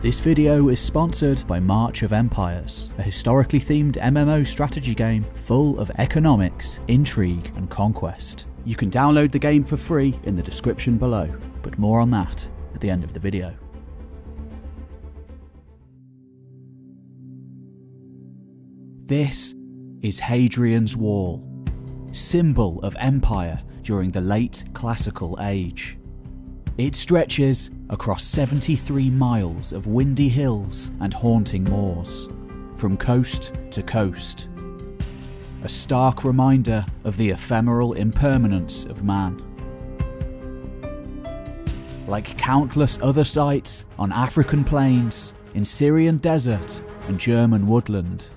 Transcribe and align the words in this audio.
This 0.00 0.20
video 0.20 0.68
is 0.68 0.78
sponsored 0.78 1.44
by 1.48 1.58
March 1.58 2.04
of 2.04 2.12
Empires, 2.12 2.92
a 2.98 3.02
historically 3.02 3.58
themed 3.58 3.96
MMO 3.96 4.46
strategy 4.46 4.94
game 4.94 5.26
full 5.34 5.76
of 5.80 5.90
economics, 5.98 6.78
intrigue, 6.86 7.50
and 7.56 7.68
conquest. 7.68 8.46
You 8.64 8.76
can 8.76 8.92
download 8.92 9.32
the 9.32 9.40
game 9.40 9.64
for 9.64 9.76
free 9.76 10.16
in 10.22 10.36
the 10.36 10.42
description 10.42 10.98
below, 10.98 11.28
but 11.62 11.80
more 11.80 11.98
on 11.98 12.12
that 12.12 12.48
at 12.74 12.80
the 12.80 12.88
end 12.88 13.02
of 13.02 13.12
the 13.12 13.18
video. 13.18 13.52
This 19.06 19.52
is 20.00 20.20
Hadrian's 20.20 20.96
Wall, 20.96 21.44
symbol 22.12 22.80
of 22.82 22.94
empire 23.00 23.60
during 23.82 24.12
the 24.12 24.20
late 24.20 24.62
classical 24.74 25.36
age. 25.42 25.97
It 26.78 26.94
stretches 26.94 27.72
across 27.90 28.22
73 28.22 29.10
miles 29.10 29.72
of 29.72 29.88
windy 29.88 30.28
hills 30.28 30.92
and 31.00 31.12
haunting 31.12 31.64
moors, 31.64 32.28
from 32.76 32.96
coast 32.96 33.52
to 33.72 33.82
coast. 33.82 34.48
A 35.64 35.68
stark 35.68 36.22
reminder 36.22 36.86
of 37.02 37.16
the 37.16 37.30
ephemeral 37.30 37.94
impermanence 37.94 38.84
of 38.84 39.02
man. 39.02 39.42
Like 42.06 42.38
countless 42.38 42.96
other 43.02 43.24
sites 43.24 43.84
on 43.98 44.12
African 44.12 44.62
plains, 44.62 45.34
in 45.54 45.64
Syrian 45.64 46.18
desert, 46.18 46.80
and 47.08 47.18
German 47.18 47.66
woodland, 47.66 48.28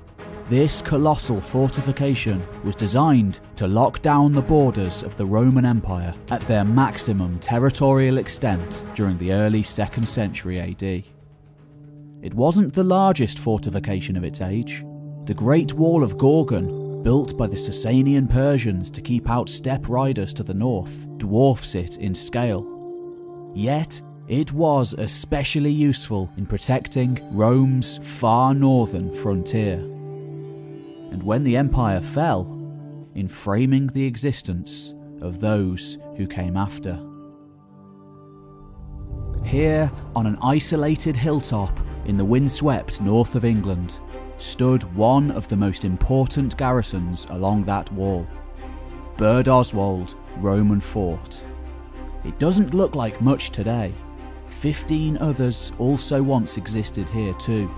this 0.51 0.81
colossal 0.81 1.39
fortification 1.39 2.45
was 2.65 2.75
designed 2.75 3.39
to 3.55 3.69
lock 3.69 4.01
down 4.01 4.33
the 4.33 4.41
borders 4.41 5.01
of 5.01 5.15
the 5.15 5.25
Roman 5.25 5.63
Empire 5.63 6.13
at 6.29 6.41
their 6.41 6.65
maximum 6.65 7.39
territorial 7.39 8.17
extent 8.17 8.83
during 8.93 9.17
the 9.17 9.31
early 9.31 9.63
2nd 9.63 10.05
century 10.05 10.59
AD. 10.59 10.83
It 12.21 12.33
wasn't 12.33 12.73
the 12.73 12.83
largest 12.83 13.39
fortification 13.39 14.17
of 14.17 14.25
its 14.25 14.41
age. 14.41 14.83
The 15.23 15.33
Great 15.33 15.73
Wall 15.73 16.03
of 16.03 16.17
Gorgan, 16.17 17.01
built 17.01 17.37
by 17.37 17.47
the 17.47 17.55
Sasanian 17.55 18.29
Persians 18.29 18.89
to 18.89 19.01
keep 19.01 19.29
out 19.29 19.47
steppe 19.47 19.87
riders 19.87 20.33
to 20.33 20.43
the 20.43 20.53
north, 20.53 21.07
dwarfs 21.17 21.75
it 21.75 21.95
in 21.95 22.13
scale. 22.13 22.67
Yet, 23.55 24.01
it 24.27 24.51
was 24.51 24.95
especially 24.97 25.71
useful 25.71 26.29
in 26.35 26.45
protecting 26.45 27.21
Rome's 27.31 27.99
far 27.99 28.53
northern 28.53 29.15
frontier 29.15 29.99
and 31.11 31.21
when 31.21 31.43
the 31.43 31.57
empire 31.57 32.01
fell, 32.01 32.57
in 33.15 33.27
framing 33.27 33.87
the 33.87 34.05
existence 34.05 34.95
of 35.21 35.39
those 35.39 35.97
who 36.17 36.25
came 36.25 36.57
after. 36.57 36.99
Here, 39.43 39.91
on 40.15 40.25
an 40.25 40.37
isolated 40.41 41.15
hilltop 41.15 41.77
in 42.05 42.15
the 42.15 42.25
windswept 42.25 43.01
north 43.01 43.35
of 43.35 43.45
England, 43.45 43.99
stood 44.37 44.83
one 44.95 45.31
of 45.31 45.47
the 45.47 45.57
most 45.57 45.85
important 45.85 46.57
garrisons 46.57 47.27
along 47.29 47.65
that 47.65 47.91
wall 47.91 48.25
Birdoswald 49.17 50.15
Roman 50.37 50.79
Fort. 50.79 51.43
It 52.23 52.39
doesn't 52.39 52.73
look 52.73 52.95
like 52.95 53.21
much 53.21 53.51
today. 53.51 53.93
Fifteen 54.47 55.17
others 55.17 55.71
also 55.77 56.23
once 56.23 56.57
existed 56.57 57.09
here 57.09 57.33
too 57.35 57.69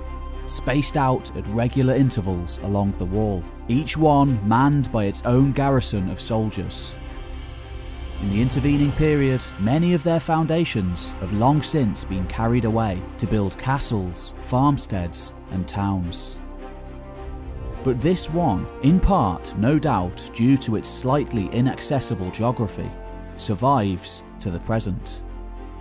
spaced 0.46 0.98
out 0.98 1.36
at 1.36 1.48
regular 1.48 1.96
intervals 1.96 2.60
along 2.64 2.94
the 2.94 3.06
wall, 3.06 3.44
each 3.68 3.98
one 3.98 4.40
manned 4.48 4.92
by 4.92 5.06
its 5.06 5.22
own 5.26 5.52
garrison 5.52 6.10
of 6.10 6.22
soldiers. 6.22 6.96
In 8.22 8.30
the 8.30 8.42
intervening 8.42 8.92
period, 8.94 9.44
many 9.60 9.94
of 9.94 10.04
their 10.04 10.20
foundations 10.20 11.14
have 11.14 11.34
long 11.34 11.62
since 11.62 12.06
been 12.06 12.26
carried 12.28 12.66
away 12.66 13.02
to 13.18 13.28
build 13.28 13.58
castles, 13.58 14.34
farmsteads, 14.42 15.34
and 15.52 15.68
towns. 15.68 16.40
But 17.84 18.00
this 18.00 18.30
one, 18.30 18.66
in 18.82 19.02
part 19.02 19.54
no 19.58 19.78
doubt 19.78 20.30
due 20.34 20.56
to 20.58 20.78
its 20.78 20.88
slightly 20.88 21.48
inaccessible 21.48 22.32
geography, 22.32 22.90
survives 23.36 24.24
to 24.40 24.50
the 24.52 24.60
present. 24.60 25.22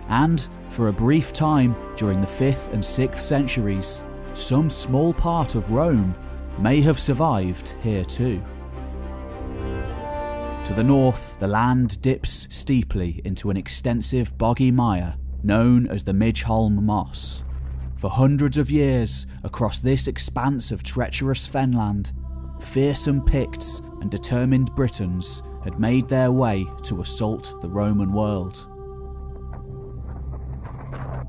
And, 0.09 0.45
for 0.67 0.89
a 0.89 0.93
brief 0.93 1.31
time 1.31 1.75
during 1.95 2.19
the 2.19 2.27
5th 2.27 2.73
and 2.73 2.83
6th 2.83 3.19
centuries, 3.19 4.03
some 4.33 4.69
small 4.69 5.13
part 5.13 5.55
of 5.55 5.69
Rome 5.71 6.15
may 6.59 6.81
have 6.81 6.99
survived 6.99 7.75
here 7.81 8.05
too. 8.05 8.43
To 10.65 10.73
the 10.73 10.83
north, 10.83 11.37
the 11.39 11.47
land 11.47 12.01
dips 12.01 12.47
steeply 12.49 13.21
into 13.25 13.49
an 13.49 13.57
extensive 13.57 14.37
boggy 14.37 14.71
mire 14.71 15.15
known 15.43 15.87
as 15.87 16.03
the 16.03 16.13
Midgeholme 16.13 16.81
Moss. 16.81 17.43
For 17.97 18.09
hundreds 18.09 18.57
of 18.57 18.71
years, 18.71 19.27
across 19.43 19.79
this 19.79 20.07
expanse 20.07 20.71
of 20.71 20.83
treacherous 20.83 21.45
fenland, 21.47 22.13
fearsome 22.59 23.23
Picts 23.23 23.81
and 24.01 24.09
determined 24.09 24.73
Britons 24.75 25.43
had 25.63 25.79
made 25.79 26.07
their 26.07 26.31
way 26.31 26.65
to 26.83 27.01
assault 27.01 27.61
the 27.61 27.69
Roman 27.69 28.11
world. 28.11 28.67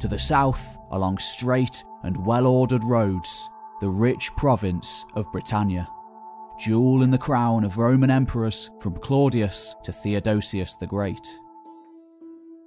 To 0.04 0.08
the 0.08 0.18
south, 0.18 0.76
along 0.90 1.16
straight 1.16 1.82
and 2.02 2.26
well 2.26 2.46
ordered 2.46 2.84
roads, 2.84 3.48
the 3.80 3.88
rich 3.88 4.30
province 4.36 5.06
of 5.14 5.32
Britannia, 5.32 5.88
jewel 6.58 7.02
in 7.02 7.10
the 7.10 7.16
crown 7.16 7.64
of 7.64 7.78
Roman 7.78 8.10
emperors 8.10 8.70
from 8.80 8.98
Claudius 8.98 9.74
to 9.82 9.92
Theodosius 9.94 10.74
the 10.74 10.86
Great. 10.86 11.26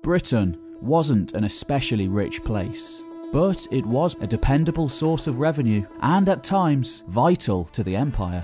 Britain 0.02 0.58
wasn't 0.82 1.34
an 1.34 1.44
especially 1.44 2.08
rich 2.08 2.44
place, 2.44 3.04
but 3.32 3.68
it 3.70 3.86
was 3.86 4.16
a 4.20 4.26
dependable 4.26 4.90
source 4.90 5.28
of 5.28 5.38
revenue 5.38 5.86
and 6.02 6.28
at 6.30 6.44
times 6.44 7.04
vital 7.08 7.66
to 7.66 7.84
the 7.84 7.96
empire. 7.96 8.44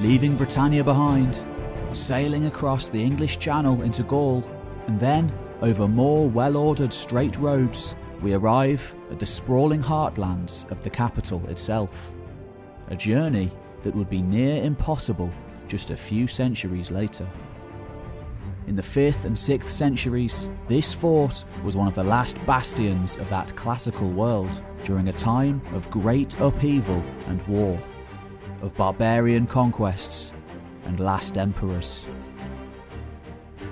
Leaving 0.00 0.38
Britannia 0.38 0.82
behind, 0.82 1.38
sailing 1.92 2.46
across 2.46 2.88
the 2.88 3.04
English 3.04 3.38
Channel 3.38 3.82
into 3.82 4.02
Gaul, 4.02 4.42
and 4.86 4.98
then 4.98 5.30
over 5.62 5.86
more 5.86 6.28
well 6.28 6.56
ordered 6.56 6.92
straight 6.92 7.38
roads 7.38 7.94
we 8.20 8.34
arrive 8.34 8.94
at 9.10 9.18
the 9.18 9.26
sprawling 9.26 9.82
heartlands 9.82 10.70
of 10.70 10.82
the 10.82 10.90
capital 10.90 11.44
itself. 11.48 12.12
A 12.88 12.96
journey 12.96 13.50
that 13.82 13.94
would 13.94 14.10
be 14.10 14.22
near 14.22 14.62
impossible 14.62 15.30
just 15.68 15.90
a 15.90 15.96
few 15.96 16.26
centuries 16.26 16.90
later. 16.90 17.26
In 18.66 18.76
the 18.76 18.82
5th 18.82 19.24
and 19.24 19.36
6th 19.36 19.68
centuries, 19.68 20.48
this 20.68 20.94
fort 20.94 21.44
was 21.64 21.76
one 21.76 21.88
of 21.88 21.96
the 21.96 22.04
last 22.04 22.44
bastions 22.46 23.16
of 23.16 23.28
that 23.30 23.54
classical 23.56 24.08
world 24.08 24.62
during 24.84 25.08
a 25.08 25.12
time 25.12 25.60
of 25.74 25.90
great 25.90 26.38
upheaval 26.40 27.02
and 27.26 27.42
war, 27.48 27.80
of 28.62 28.74
barbarian 28.76 29.46
conquests 29.46 30.32
and 30.84 31.00
last 31.00 31.38
emperors. 31.38 32.06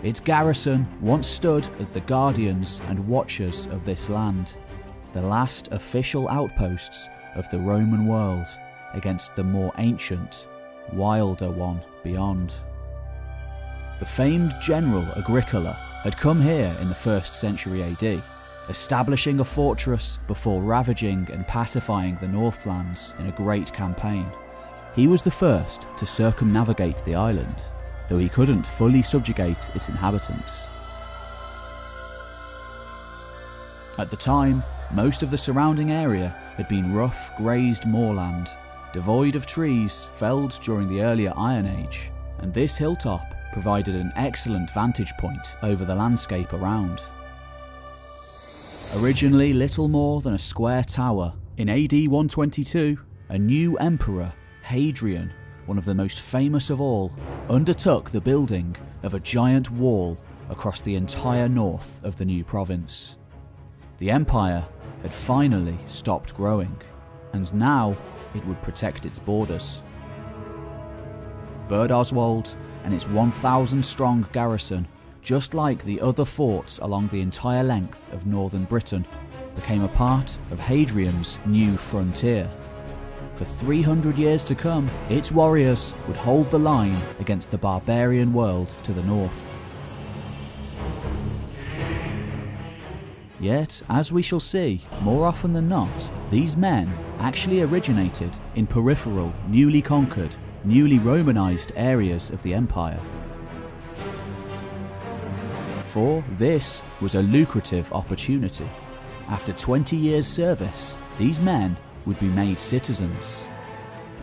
Its 0.02 0.18
garrison 0.18 0.86
once 1.02 1.26
stood 1.26 1.68
as 1.78 1.90
the 1.90 2.00
guardians 2.00 2.80
and 2.88 3.06
watchers 3.06 3.66
of 3.66 3.84
this 3.84 4.08
land, 4.08 4.54
the 5.12 5.20
last 5.20 5.68
official 5.72 6.26
outposts 6.30 7.06
of 7.34 7.48
the 7.50 7.58
Roman 7.58 8.06
world 8.06 8.46
against 8.94 9.36
the 9.36 9.44
more 9.44 9.72
ancient, 9.76 10.48
wilder 10.94 11.50
one 11.50 11.82
beyond. 12.02 12.54
The 13.98 14.06
famed 14.06 14.54
general 14.62 15.04
Agricola 15.18 15.74
had 16.02 16.16
come 16.16 16.40
here 16.40 16.74
in 16.80 16.88
the 16.88 16.94
1st 16.94 17.34
century 17.34 17.82
AD, 17.82 18.22
establishing 18.70 19.40
a 19.40 19.44
fortress 19.44 20.18
before 20.26 20.62
ravaging 20.62 21.28
and 21.30 21.46
pacifying 21.46 22.16
the 22.22 22.28
Northlands 22.28 23.14
in 23.18 23.26
a 23.26 23.32
great 23.32 23.70
campaign. 23.74 24.26
He 24.96 25.06
was 25.06 25.20
the 25.20 25.30
first 25.30 25.88
to 25.98 26.06
circumnavigate 26.06 27.04
the 27.04 27.16
island 27.16 27.64
though 28.10 28.18
he 28.18 28.28
couldn't 28.28 28.66
fully 28.66 29.02
subjugate 29.02 29.70
its 29.74 29.88
inhabitants. 29.88 30.68
At 33.98 34.10
the 34.10 34.16
time, 34.16 34.64
most 34.92 35.22
of 35.22 35.30
the 35.30 35.38
surrounding 35.38 35.92
area 35.92 36.36
had 36.56 36.68
been 36.68 36.92
rough, 36.92 37.30
grazed 37.36 37.86
moorland, 37.86 38.50
devoid 38.92 39.36
of 39.36 39.46
trees 39.46 40.08
felled 40.16 40.58
during 40.60 40.88
the 40.88 41.02
earlier 41.02 41.32
Iron 41.36 41.66
Age, 41.66 42.10
and 42.40 42.52
this 42.52 42.76
hilltop 42.76 43.32
provided 43.52 43.94
an 43.94 44.12
excellent 44.16 44.70
vantage 44.72 45.12
point 45.18 45.56
over 45.62 45.84
the 45.84 45.94
landscape 45.94 46.52
around. 46.52 47.00
Originally 48.96 49.52
little 49.52 49.86
more 49.86 50.20
than 50.20 50.34
a 50.34 50.38
square 50.38 50.82
tower, 50.82 51.32
in 51.58 51.68
AD 51.68 51.92
122, 51.92 52.98
a 53.28 53.38
new 53.38 53.76
emperor, 53.78 54.32
Hadrian, 54.62 55.32
one 55.70 55.78
of 55.78 55.84
the 55.84 55.94
most 55.94 56.18
famous 56.18 56.68
of 56.68 56.80
all, 56.80 57.12
undertook 57.48 58.10
the 58.10 58.20
building 58.20 58.74
of 59.04 59.14
a 59.14 59.20
giant 59.20 59.70
wall 59.70 60.18
across 60.48 60.80
the 60.80 60.96
entire 60.96 61.48
north 61.48 62.02
of 62.02 62.16
the 62.16 62.24
new 62.24 62.42
province. 62.42 63.16
The 63.98 64.10
empire 64.10 64.66
had 65.02 65.12
finally 65.12 65.78
stopped 65.86 66.34
growing, 66.34 66.76
and 67.32 67.54
now 67.54 67.96
it 68.34 68.44
would 68.46 68.60
protect 68.62 69.06
its 69.06 69.20
borders. 69.20 69.80
Birdoswald 71.68 72.56
and 72.82 72.92
its 72.92 73.06
1,000 73.06 73.84
strong 73.84 74.26
garrison, 74.32 74.88
just 75.22 75.54
like 75.54 75.84
the 75.84 76.00
other 76.00 76.24
forts 76.24 76.80
along 76.80 77.10
the 77.12 77.20
entire 77.20 77.62
length 77.62 78.12
of 78.12 78.26
northern 78.26 78.64
Britain, 78.64 79.06
became 79.54 79.84
a 79.84 79.88
part 79.88 80.36
of 80.50 80.58
Hadrian's 80.58 81.38
new 81.46 81.76
frontier. 81.76 82.50
For 83.40 83.46
300 83.46 84.18
years 84.18 84.44
to 84.44 84.54
come, 84.54 84.90
its 85.08 85.32
warriors 85.32 85.94
would 86.06 86.16
hold 86.18 86.50
the 86.50 86.58
line 86.58 87.00
against 87.20 87.50
the 87.50 87.56
barbarian 87.56 88.34
world 88.34 88.76
to 88.82 88.92
the 88.92 89.02
north. 89.02 89.56
Yet, 93.40 93.80
as 93.88 94.12
we 94.12 94.20
shall 94.20 94.40
see, 94.40 94.82
more 95.00 95.24
often 95.24 95.54
than 95.54 95.70
not, 95.70 96.12
these 96.30 96.54
men 96.54 96.92
actually 97.18 97.62
originated 97.62 98.36
in 98.56 98.66
peripheral, 98.66 99.32
newly 99.48 99.80
conquered, 99.80 100.36
newly 100.62 100.98
Romanized 100.98 101.72
areas 101.76 102.28
of 102.28 102.42
the 102.42 102.52
empire. 102.52 103.00
For 105.94 106.22
this 106.32 106.82
was 107.00 107.14
a 107.14 107.22
lucrative 107.22 107.90
opportunity. 107.90 108.68
After 109.28 109.54
20 109.54 109.96
years' 109.96 110.26
service, 110.26 110.94
these 111.18 111.40
men 111.40 111.78
would 112.06 112.18
be 112.20 112.28
made 112.28 112.60
citizens. 112.60 113.48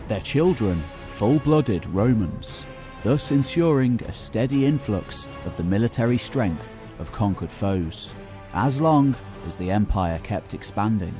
Their 0.08 0.20
children, 0.20 0.82
full 1.06 1.38
blooded 1.38 1.86
Romans, 1.86 2.66
thus 3.04 3.30
ensuring 3.30 4.00
a 4.06 4.12
steady 4.12 4.66
influx 4.66 5.28
of 5.44 5.56
the 5.56 5.64
military 5.64 6.18
strength 6.18 6.76
of 6.98 7.12
conquered 7.12 7.50
foes 7.50 8.12
as 8.54 8.80
long 8.80 9.14
as 9.46 9.54
the 9.54 9.70
empire 9.70 10.18
kept 10.22 10.54
expanding. 10.54 11.14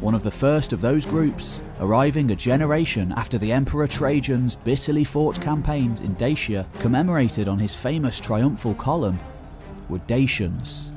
One 0.00 0.14
of 0.14 0.22
the 0.22 0.30
first 0.30 0.74
of 0.74 0.82
those 0.82 1.06
groups, 1.06 1.62
arriving 1.80 2.30
a 2.30 2.36
generation 2.36 3.12
after 3.16 3.38
the 3.38 3.52
Emperor 3.52 3.86
Trajan's 3.86 4.54
bitterly 4.54 5.02
fought 5.02 5.40
campaigns 5.40 6.02
in 6.02 6.12
Dacia 6.14 6.66
commemorated 6.80 7.48
on 7.48 7.58
his 7.58 7.74
famous 7.74 8.20
triumphal 8.20 8.74
column, 8.74 9.18
were 9.88 10.00
Dacians, 10.00 10.90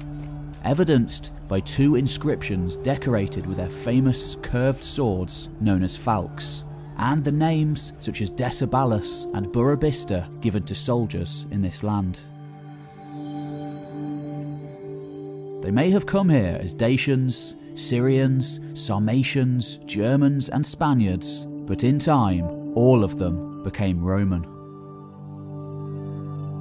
evidenced 0.66 1.32
by 1.48 1.60
two 1.62 1.96
inscriptions 1.96 2.78
decorated 2.78 3.46
with 3.46 3.58
their 3.58 3.70
famous 3.70 4.36
curved 4.42 4.84
swords 4.84 5.50
known 5.60 5.84
as 5.84 5.98
falx 5.98 6.64
and 6.98 7.24
the 7.24 7.32
names 7.32 7.94
such 7.98 8.22
as 8.22 8.32
Decebalus 8.32 9.26
and 9.36 9.48
Burebista 9.48 10.28
given 10.42 10.64
to 10.64 10.76
soldiers 10.76 11.46
in 11.52 11.62
this 11.62 11.84
land. 11.84 12.22
They 15.64 15.72
may 15.72 15.90
have 15.92 16.06
come 16.06 16.30
here 16.30 16.60
as 16.62 16.74
Dacians, 16.74 17.56
Syrians, 17.76 18.60
Sarmatians, 18.74 19.78
Germans, 19.86 20.50
and 20.50 20.66
Spaniards, 20.66 21.46
but 21.46 21.84
in 21.84 22.00
time, 22.00 22.46
all 22.76 23.04
of 23.04 23.20
them 23.20 23.64
became 23.64 24.04
Roman. 24.04 24.44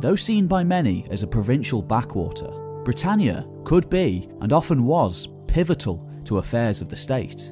Though 0.00 0.16
seen 0.16 0.46
by 0.46 0.64
many 0.64 1.06
as 1.10 1.22
a 1.22 1.26
provincial 1.26 1.80
backwater, 1.80 2.50
Britannia 2.86 3.44
could 3.64 3.90
be, 3.90 4.28
and 4.40 4.52
often 4.52 4.84
was, 4.84 5.26
pivotal 5.48 6.08
to 6.22 6.38
affairs 6.38 6.80
of 6.80 6.88
the 6.88 6.94
state. 6.94 7.50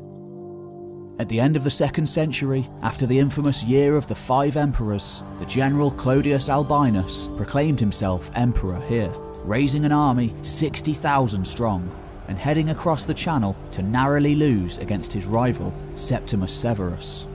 At 1.19 1.29
the 1.29 1.41
end 1.41 1.57
of 1.57 1.65
the 1.65 1.73
second 1.73 2.07
century, 2.07 2.71
after 2.83 3.05
the 3.05 3.19
infamous 3.19 3.65
Year 3.65 3.97
of 3.97 4.07
the 4.07 4.15
Five 4.15 4.57
Emperors, 4.57 5.23
the 5.41 5.47
general 5.47 5.91
Clodius 5.91 6.49
Albinus 6.49 7.27
proclaimed 7.37 7.81
himself 7.81 8.31
emperor 8.37 8.81
here, 8.83 9.13
raising 9.43 9.85
an 9.85 9.91
army 9.91 10.33
60,000 10.43 11.45
strong 11.45 11.91
and 12.29 12.39
heading 12.39 12.71
across 12.71 13.03
the 13.03 13.13
channel 13.13 13.57
to 13.73 13.83
narrowly 13.83 14.37
lose 14.37 14.79
against 14.79 15.13
his 15.13 15.27
rival 15.27 15.75
Septimus 15.97 16.53
Severus. 16.55 17.27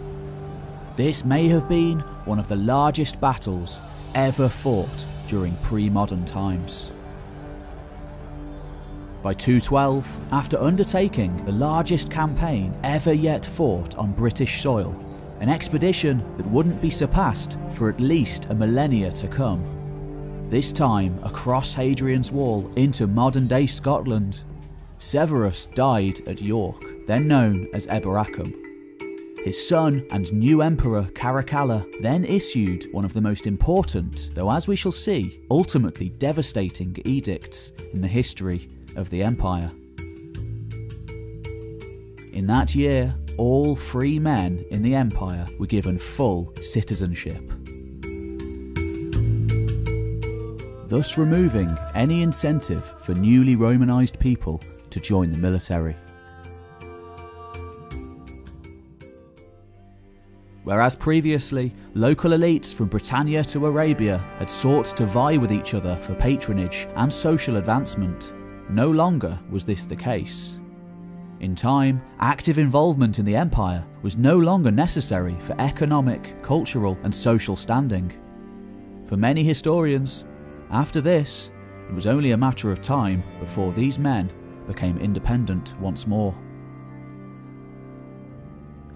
This 0.95 1.25
may 1.25 1.49
have 1.49 1.67
been 1.67 1.99
one 2.23 2.39
of 2.39 2.47
the 2.47 2.55
largest 2.55 3.19
battles 3.19 3.81
ever 4.15 4.47
fought 4.47 5.05
during 5.27 5.53
pre 5.57 5.89
modern 5.89 6.23
times. 6.23 6.91
By 9.21 9.33
212, 9.33 10.31
after 10.31 10.57
undertaking 10.57 11.43
the 11.43 11.51
largest 11.51 12.09
campaign 12.09 12.73
ever 12.83 13.11
yet 13.11 13.45
fought 13.45 13.97
on 13.97 14.13
British 14.13 14.61
soil, 14.61 14.95
an 15.41 15.49
expedition 15.49 16.23
that 16.37 16.45
wouldn't 16.45 16.81
be 16.81 16.89
surpassed 16.89 17.57
for 17.71 17.89
at 17.89 17.99
least 17.99 18.45
a 18.45 18.55
millennia 18.55 19.11
to 19.11 19.27
come. 19.27 19.61
This 20.49 20.71
time 20.71 21.19
across 21.21 21.73
Hadrian's 21.73 22.31
Wall 22.31 22.71
into 22.77 23.07
modern 23.07 23.45
day 23.45 23.67
Scotland, 23.67 24.45
Severus 24.99 25.65
died 25.65 26.25
at 26.25 26.41
York, 26.41 26.81
then 27.05 27.27
known 27.27 27.67
as 27.73 27.87
Eboracum. 27.87 28.55
His 29.43 29.67
son 29.67 30.05
and 30.11 30.31
new 30.31 30.61
emperor 30.61 31.03
Caracalla 31.13 31.85
then 32.01 32.23
issued 32.23 32.87
one 32.93 33.03
of 33.03 33.13
the 33.13 33.21
most 33.21 33.47
important, 33.47 34.31
though 34.33 34.49
as 34.49 34.67
we 34.67 34.77
shall 34.77 34.93
see, 34.93 35.41
ultimately 35.51 36.07
devastating 36.07 36.95
edicts 37.03 37.73
in 37.93 38.01
the 38.01 38.07
history 38.07 38.69
of 38.95 39.09
the 39.09 39.23
empire. 39.23 39.71
In 42.33 42.47
that 42.47 42.75
year, 42.75 43.15
all 43.37 43.75
free 43.75 44.19
men 44.19 44.63
in 44.69 44.81
the 44.81 44.95
empire 44.95 45.45
were 45.57 45.65
given 45.65 45.97
full 45.97 46.53
citizenship. 46.61 47.41
Thus, 50.87 51.17
removing 51.17 51.77
any 51.93 52.23
incentive 52.23 52.83
for 53.01 53.13
newly 53.13 53.55
Romanized 53.55 54.19
people 54.19 54.61
to 54.89 54.99
join 54.99 55.31
the 55.31 55.37
military. 55.37 55.95
Whereas 60.63 60.95
previously, 60.95 61.73
local 61.93 62.31
elites 62.31 62.73
from 62.73 62.89
Britannia 62.89 63.43
to 63.45 63.65
Arabia 63.65 64.17
had 64.37 64.49
sought 64.49 64.85
to 64.97 65.05
vie 65.05 65.37
with 65.37 65.51
each 65.51 65.73
other 65.73 65.95
for 65.95 66.15
patronage 66.15 66.87
and 66.95 67.11
social 67.11 67.57
advancement, 67.57 68.33
no 68.69 68.89
longer 68.91 69.39
was 69.49 69.65
this 69.65 69.83
the 69.83 69.95
case. 69.95 70.57
In 71.39 71.55
time, 71.55 72.01
active 72.19 72.57
involvement 72.57 73.17
in 73.17 73.25
the 73.25 73.35
empire 73.35 73.85
was 74.01 74.17
no 74.17 74.37
longer 74.37 74.71
necessary 74.71 75.37
for 75.39 75.59
economic, 75.59 76.41
cultural, 76.43 76.97
and 77.03 77.15
social 77.15 77.55
standing. 77.55 78.11
For 79.05 79.15
many 79.15 79.43
historians, 79.43 80.25
after 80.69 81.01
this, 81.01 81.49
it 81.87 81.95
was 81.95 82.05
only 82.05 82.31
a 82.31 82.37
matter 82.37 82.71
of 82.71 82.81
time 82.81 83.23
before 83.39 83.71
these 83.71 83.97
men 83.97 84.31
became 84.67 84.97
independent 84.97 85.75
once 85.79 86.05
more. 86.05 86.35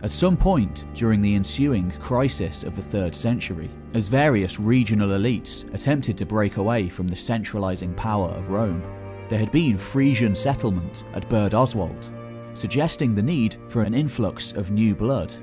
At 0.03 0.11
some 0.11 0.35
point 0.35 0.83
during 0.93 1.21
the 1.21 1.33
ensuing 1.33 1.89
crisis 1.91 2.63
of 2.63 2.75
the 2.75 2.81
3rd 2.81 3.15
century, 3.15 3.69
as 3.93 4.09
various 4.09 4.59
regional 4.59 5.11
elites 5.11 5.73
attempted 5.73 6.17
to 6.17 6.25
break 6.25 6.57
away 6.57 6.89
from 6.89 7.07
the 7.07 7.15
centralising 7.15 7.93
power 7.93 8.27
of 8.29 8.49
Rome, 8.49 8.83
there 9.29 9.39
had 9.39 9.51
been 9.51 9.77
Frisian 9.77 10.35
settlement 10.35 11.05
at 11.13 11.27
Birdoswald, 11.29 12.09
suggesting 12.53 13.15
the 13.15 13.21
need 13.21 13.57
for 13.69 13.83
an 13.83 13.93
influx 13.93 14.51
of 14.51 14.71
new 14.71 14.93
blood. 14.95 15.33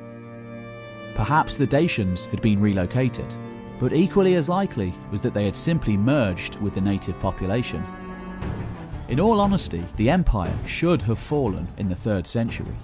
Perhaps 1.15 1.57
the 1.57 1.67
Dacians 1.67 2.27
had 2.27 2.41
been 2.41 2.61
relocated, 2.61 3.35
but 3.79 3.93
equally 3.93 4.35
as 4.35 4.49
likely 4.49 4.95
was 5.11 5.21
that 5.23 5.35
they 5.35 5.45
had 5.45 5.57
simply 5.57 5.97
merged 5.97 6.57
with 6.61 6.75
the 6.75 6.81
native 6.81 7.19
population. 7.21 7.83
In 9.09 9.19
all 9.19 9.41
honesty, 9.41 9.85
the 9.97 10.11
empire 10.11 10.57
should 10.67 11.03
have 11.03 11.19
fallen 11.19 11.67
in 11.79 11.89
the 11.89 11.95
3rd 11.95 12.27
century. 12.27 12.77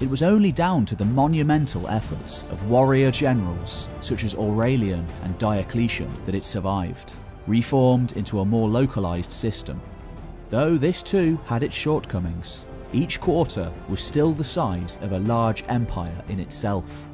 It 0.00 0.08
was 0.08 0.22
only 0.22 0.52
down 0.52 0.86
to 0.86 0.96
the 0.96 1.04
monumental 1.04 1.86
efforts 1.88 2.44
of 2.44 2.70
warrior 2.70 3.10
generals 3.10 3.88
such 4.00 4.24
as 4.24 4.34
Aurelian 4.34 5.06
and 5.22 5.36
Diocletian 5.36 6.10
that 6.24 6.34
it 6.34 6.46
survived, 6.46 7.12
reformed 7.46 8.12
into 8.12 8.40
a 8.40 8.44
more 8.44 8.68
localised 8.68 9.32
system 9.32 9.80
Though 10.50 10.76
this 10.76 11.04
too 11.04 11.38
had 11.46 11.62
its 11.62 11.76
shortcomings, 11.76 12.66
each 12.92 13.20
quarter 13.20 13.72
was 13.88 14.02
still 14.02 14.32
the 14.32 14.42
size 14.42 14.98
of 15.00 15.12
a 15.12 15.20
large 15.20 15.62
empire 15.68 16.24
in 16.28 16.40
itself. 16.40 17.08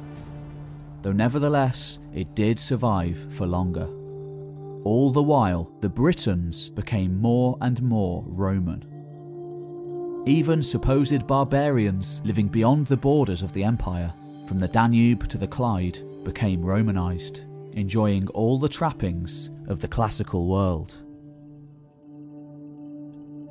Though 1.03 1.11
nevertheless, 1.11 1.99
it 2.15 2.33
did 2.33 2.57
survive 2.57 3.31
for 3.31 3.45
longer. 3.45 3.87
All 4.83 5.11
the 5.11 5.21
while, 5.21 5.71
the 5.81 5.89
Britons 5.89 6.71
became 6.71 7.21
more 7.21 7.59
and 7.61 7.79
more 7.83 8.23
Roman. 8.25 8.83
Even 10.25 10.63
supposed 10.63 11.27
barbarians 11.27 12.23
living 12.25 12.47
beyond 12.47 12.87
the 12.87 12.97
borders 12.97 13.43
of 13.43 13.53
the 13.53 13.63
empire, 13.63 14.11
from 14.47 14.59
the 14.59 14.67
Danube 14.67 15.29
to 15.29 15.37
the 15.37 15.47
Clyde, 15.47 15.99
became 16.25 16.65
Romanized, 16.65 17.41
enjoying 17.73 18.27
all 18.29 18.57
the 18.57 18.67
trappings 18.67 19.51
of 19.67 19.79
the 19.79 19.87
classical 19.87 20.47
world. 20.47 21.06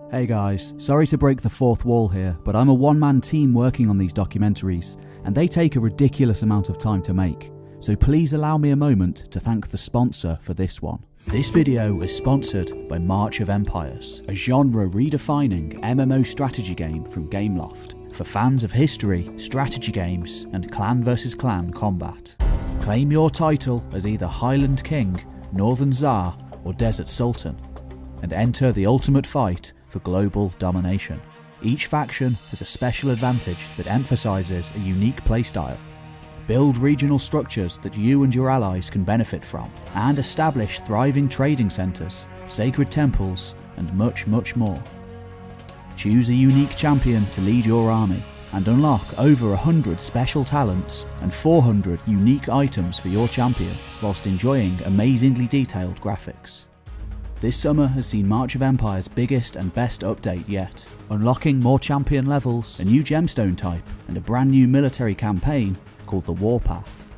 Hey 0.08 0.24
guys, 0.24 0.72
sorry 0.78 1.04
to 1.08 1.18
break 1.18 1.42
the 1.42 1.50
fourth 1.50 1.84
wall 1.84 2.06
here, 2.06 2.38
but 2.44 2.54
I'm 2.54 2.68
a 2.68 2.74
one 2.74 2.96
man 2.96 3.20
team 3.20 3.52
working 3.52 3.90
on 3.90 3.98
these 3.98 4.12
documentaries, 4.12 5.02
and 5.24 5.34
they 5.34 5.48
take 5.48 5.74
a 5.74 5.80
ridiculous 5.80 6.42
amount 6.42 6.68
of 6.68 6.78
time 6.78 7.02
to 7.02 7.12
make. 7.12 7.50
So 7.80 7.96
please 7.96 8.32
allow 8.32 8.56
me 8.56 8.70
a 8.70 8.76
moment 8.76 9.24
to 9.32 9.40
thank 9.40 9.68
the 9.68 9.76
sponsor 9.76 10.38
for 10.40 10.54
this 10.54 10.80
one. 10.80 11.02
This 11.26 11.50
video 11.50 12.02
is 12.02 12.16
sponsored 12.16 12.88
by 12.88 13.00
March 13.00 13.40
of 13.40 13.50
Empires, 13.50 14.22
a 14.28 14.34
genre 14.34 14.88
redefining 14.88 15.80
MMO 15.80 16.24
strategy 16.24 16.76
game 16.76 17.04
from 17.04 17.28
Gameloft 17.28 18.14
for 18.14 18.22
fans 18.22 18.62
of 18.62 18.70
history, 18.70 19.28
strategy 19.36 19.90
games, 19.90 20.46
and 20.52 20.70
clan 20.70 21.02
vs 21.02 21.34
clan 21.34 21.72
combat. 21.72 22.36
Claim 22.80 23.10
your 23.10 23.28
title 23.28 23.84
as 23.92 24.06
either 24.06 24.28
Highland 24.28 24.84
King, 24.84 25.20
Northern 25.52 25.92
Tsar, 25.92 26.38
or 26.62 26.72
Desert 26.74 27.08
Sultan 27.08 27.60
and 28.22 28.32
enter 28.32 28.72
the 28.72 28.86
ultimate 28.86 29.26
fight 29.26 29.72
for 29.96 30.00
global 30.00 30.52
domination. 30.58 31.20
Each 31.62 31.86
faction 31.86 32.34
has 32.50 32.60
a 32.60 32.66
special 32.66 33.10
advantage 33.10 33.74
that 33.78 33.86
emphasises 33.86 34.70
a 34.74 34.80
unique 34.80 35.22
playstyle. 35.24 35.78
Build 36.46 36.76
regional 36.76 37.18
structures 37.18 37.78
that 37.78 37.96
you 37.96 38.22
and 38.22 38.34
your 38.34 38.50
allies 38.50 38.90
can 38.90 39.04
benefit 39.04 39.42
from, 39.42 39.72
and 39.94 40.18
establish 40.18 40.80
thriving 40.80 41.28
trading 41.28 41.70
centres, 41.70 42.26
sacred 42.46 42.90
temples, 42.90 43.54
and 43.78 43.92
much, 43.94 44.26
much 44.26 44.54
more. 44.54 44.80
Choose 45.96 46.28
a 46.28 46.34
unique 46.34 46.76
champion 46.76 47.24
to 47.30 47.40
lead 47.40 47.64
your 47.64 47.90
army, 47.90 48.22
and 48.52 48.68
unlock 48.68 49.18
over 49.18 49.48
100 49.48 49.98
special 49.98 50.44
talents 50.44 51.06
and 51.22 51.32
400 51.32 51.98
unique 52.06 52.50
items 52.50 52.98
for 52.98 53.08
your 53.08 53.28
champion, 53.28 53.74
whilst 54.02 54.26
enjoying 54.26 54.78
amazingly 54.84 55.46
detailed 55.46 55.98
graphics. 56.02 56.66
This 57.38 57.58
summer 57.58 57.86
has 57.88 58.06
seen 58.06 58.26
March 58.26 58.54
of 58.54 58.62
Empire's 58.62 59.08
biggest 59.08 59.56
and 59.56 59.72
best 59.74 60.00
update 60.00 60.48
yet, 60.48 60.88
unlocking 61.10 61.60
more 61.60 61.78
champion 61.78 62.24
levels, 62.24 62.80
a 62.80 62.84
new 62.84 63.02
gemstone 63.02 63.54
type, 63.54 63.82
and 64.08 64.16
a 64.16 64.22
brand 64.22 64.50
new 64.50 64.66
military 64.66 65.14
campaign 65.14 65.76
called 66.06 66.24
the 66.24 66.32
Warpath. 66.32 67.12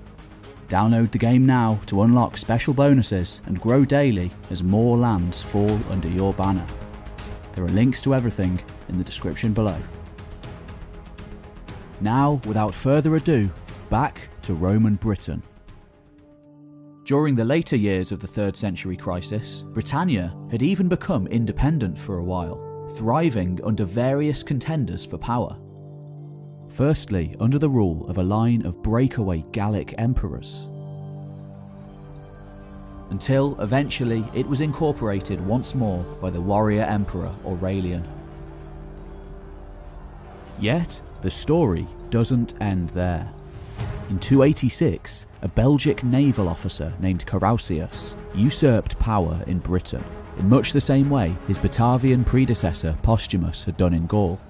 Download 0.69 1.09
the 1.13 1.19
game 1.19 1.47
now 1.47 1.79
to 1.87 2.03
unlock 2.03 2.37
special 2.37 2.75
bonuses 2.75 3.43
and 3.47 3.61
grow 3.61 3.85
daily 3.85 4.33
as 4.51 4.61
more 4.61 4.99
lands 4.99 5.41
fall 5.41 5.79
under 5.89 6.09
your 6.09 6.33
banner. 6.33 6.67
There 7.53 7.65
are 7.65 7.69
links 7.69 8.03
to 8.03 8.13
everything 8.13 8.61
in 8.89 8.99
the 8.99 9.05
description 9.05 9.53
below. 9.53 9.81
Now, 12.01 12.41
without 12.45 12.75
further 12.75 13.15
ado, 13.15 13.49
back 13.89 14.29
to 14.43 14.55
Roman 14.55 14.97
Britain. 14.97 15.45
During 17.09 17.37
the 17.37 17.45
later 17.47 17.75
years 17.75 18.13
of 18.13 18.21
the 18.21 18.29
3rd 18.29 18.55
century 18.55 18.95
crisis, 18.95 19.63
Britannia 19.63 20.37
had 20.51 20.63
even 20.63 20.89
become 20.89 21.27
independent 21.29 21.99
for 21.99 22.19
a 22.19 22.23
while, 22.23 22.87
thriving 22.99 23.59
under 23.65 23.87
various 23.87 24.43
contenders 24.43 25.07
for 25.07 25.17
power. 25.17 25.57
Firstly, 26.69 27.35
under 27.41 27.59
the 27.59 27.71
rule 27.71 28.07
of 28.11 28.19
a 28.19 28.23
line 28.23 28.67
of 28.67 28.83
breakaway 28.83 29.43
Gallic 29.53 29.95
emperors. 29.97 30.67
Until 33.09 33.59
eventually 33.63 34.23
it 34.35 34.47
was 34.47 34.61
incorporated 34.61 35.41
once 35.41 35.75
more 35.75 36.03
by 36.21 36.29
the 36.29 36.43
warrior 36.43 36.83
emperor 36.83 37.35
Aurelian. 37.47 38.07
Yet, 40.61 41.01
the 41.23 41.31
story 41.31 41.87
doesn't 42.11 42.53
end 42.61 42.91
there. 42.91 43.33
In 44.09 44.19
286, 44.19 45.27
a 45.43 45.49
Belgic 45.49 46.03
naval 46.03 46.49
officer 46.49 46.95
named 46.99 47.27
Carausius 47.27 48.15
usurped 48.35 48.99
power 48.99 49.39
in 49.47 49.59
Britain, 49.59 50.03
in 50.39 50.49
much 50.49 50.73
the 50.73 50.81
same 50.81 51.11
way 51.11 51.37
his 51.47 51.59
Batavian 51.59 52.25
predecessor 52.25 52.97
Postumus 53.03 53.65
had 53.65 53.77
done 53.77 53.93
in 53.93 54.07
Gaul. 54.07 54.41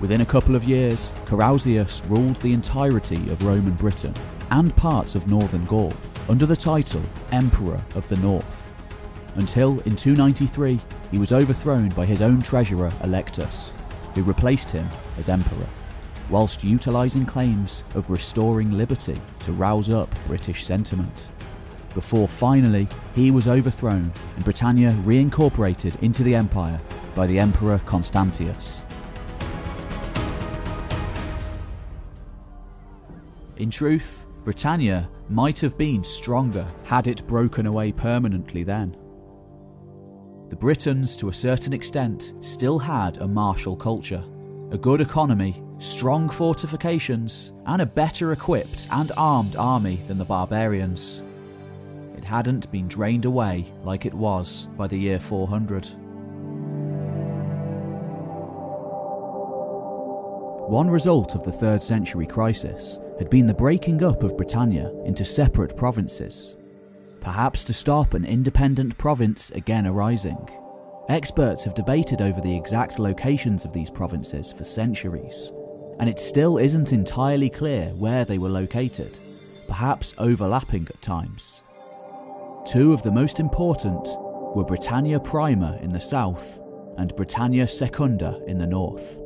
Within 0.00 0.22
a 0.22 0.26
couple 0.26 0.56
of 0.56 0.64
years, 0.64 1.12
Carausius 1.26 2.02
ruled 2.08 2.36
the 2.36 2.54
entirety 2.54 3.28
of 3.30 3.44
Roman 3.44 3.74
Britain 3.74 4.14
and 4.50 4.74
parts 4.76 5.14
of 5.14 5.28
northern 5.28 5.66
Gaul 5.66 5.92
under 6.30 6.46
the 6.46 6.56
title 6.56 7.02
Emperor 7.32 7.84
of 7.94 8.08
the 8.08 8.16
North, 8.16 8.72
until 9.34 9.78
in 9.80 9.94
293 9.94 10.80
he 11.10 11.18
was 11.18 11.32
overthrown 11.32 11.90
by 11.90 12.06
his 12.06 12.22
own 12.22 12.40
treasurer 12.40 12.90
Allectus, 13.02 13.74
who 14.14 14.22
replaced 14.22 14.70
him 14.70 14.88
as 15.18 15.28
emperor, 15.28 15.68
whilst 16.32 16.64
utilising 16.64 17.26
claims 17.26 17.84
of 17.94 18.08
restoring 18.08 18.72
liberty 18.72 19.20
to 19.40 19.52
rouse 19.52 19.90
up 19.90 20.08
British 20.24 20.64
sentiment. 20.64 21.30
Before 21.94 22.26
finally 22.26 22.88
he 23.14 23.30
was 23.30 23.46
overthrown 23.46 24.10
and 24.36 24.44
Britannia 24.44 24.92
reincorporated 25.04 26.02
into 26.02 26.22
the 26.22 26.34
empire 26.34 26.80
by 27.14 27.26
the 27.26 27.38
Emperor 27.38 27.78
Constantius. 27.84 28.82
In 33.58 33.70
truth, 33.70 34.26
Britannia 34.42 35.10
might 35.28 35.58
have 35.60 35.76
been 35.76 36.02
stronger 36.02 36.66
had 36.84 37.08
it 37.08 37.26
broken 37.26 37.66
away 37.66 37.92
permanently 37.92 38.64
then. 38.64 38.96
The 40.48 40.56
Britons, 40.56 41.14
to 41.18 41.28
a 41.28 41.34
certain 41.34 41.74
extent, 41.74 42.32
still 42.40 42.78
had 42.78 43.18
a 43.18 43.28
martial 43.28 43.76
culture, 43.76 44.24
a 44.70 44.78
good 44.78 45.00
economy, 45.00 45.62
strong 45.82 46.28
fortifications, 46.28 47.52
and 47.66 47.82
a 47.82 47.86
better 47.86 48.32
equipped 48.32 48.86
and 48.92 49.10
armed 49.16 49.56
army 49.56 50.00
than 50.06 50.16
the 50.16 50.24
barbarians. 50.24 51.20
It 52.16 52.22
hadn't 52.22 52.70
been 52.70 52.86
drained 52.86 53.24
away 53.24 53.66
like 53.82 54.06
it 54.06 54.14
was 54.14 54.68
by 54.76 54.86
the 54.86 54.96
year 54.96 55.18
400. 55.18 55.86
One 60.68 60.88
result 60.88 61.34
of 61.34 61.42
the 61.42 61.50
3rd 61.50 61.82
century 61.82 62.26
crisis 62.26 63.00
had 63.18 63.28
been 63.28 63.48
the 63.48 63.52
breaking 63.52 64.04
up 64.04 64.22
of 64.22 64.36
Britannia 64.36 64.92
into 65.04 65.24
separate 65.24 65.76
provinces, 65.76 66.56
perhaps 67.20 67.64
to 67.64 67.74
stop 67.74 68.14
an 68.14 68.24
independent 68.24 68.96
province 68.98 69.50
again 69.50 69.88
arising. 69.88 70.48
Experts 71.08 71.64
have 71.64 71.74
debated 71.74 72.22
over 72.22 72.40
the 72.40 72.56
exact 72.56 73.00
locations 73.00 73.64
of 73.64 73.72
these 73.72 73.90
provinces 73.90 74.52
for 74.52 74.62
centuries, 74.62 75.52
and 75.98 76.08
it 76.08 76.18
still 76.18 76.58
isn't 76.58 76.92
entirely 76.92 77.50
clear 77.50 77.86
where 77.90 78.24
they 78.24 78.38
were 78.38 78.48
located, 78.48 79.18
perhaps 79.66 80.14
overlapping 80.18 80.86
at 80.88 81.00
times. 81.02 81.62
Two 82.66 82.92
of 82.92 83.02
the 83.02 83.10
most 83.10 83.40
important 83.40 84.06
were 84.54 84.64
Britannia 84.64 85.18
Prima 85.18 85.78
in 85.82 85.92
the 85.92 86.00
south 86.00 86.60
and 86.98 87.14
Britannia 87.16 87.66
Secunda 87.66 88.42
in 88.46 88.58
the 88.58 88.66
north. 88.66 89.18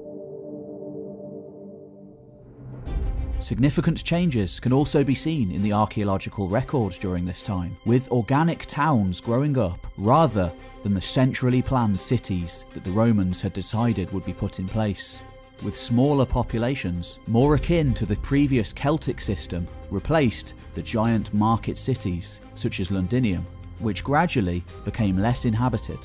Significant 3.40 4.02
changes 4.02 4.58
can 4.58 4.72
also 4.72 5.04
be 5.04 5.14
seen 5.14 5.52
in 5.52 5.62
the 5.62 5.72
archaeological 5.72 6.48
record 6.48 6.94
during 7.00 7.24
this 7.24 7.42
time, 7.42 7.76
with 7.84 8.10
organic 8.10 8.64
towns 8.66 9.20
growing 9.20 9.58
up 9.58 9.86
rather 9.98 10.50
than 10.82 10.94
the 10.94 11.02
centrally 11.02 11.62
planned 11.62 12.00
cities 12.00 12.64
that 12.72 12.82
the 12.82 12.90
Romans 12.90 13.42
had 13.42 13.52
decided 13.52 14.10
would 14.12 14.24
be 14.24 14.32
put 14.32 14.58
in 14.58 14.66
place. 14.66 15.22
With 15.64 15.76
smaller 15.76 16.26
populations, 16.26 17.18
more 17.26 17.54
akin 17.54 17.94
to 17.94 18.04
the 18.04 18.16
previous 18.16 18.72
Celtic 18.72 19.20
system, 19.20 19.66
replaced 19.90 20.54
the 20.74 20.82
giant 20.82 21.32
market 21.32 21.78
cities 21.78 22.40
such 22.54 22.78
as 22.78 22.90
Londinium, 22.90 23.46
which 23.78 24.04
gradually 24.04 24.62
became 24.84 25.18
less 25.18 25.46
inhabited. 25.46 25.98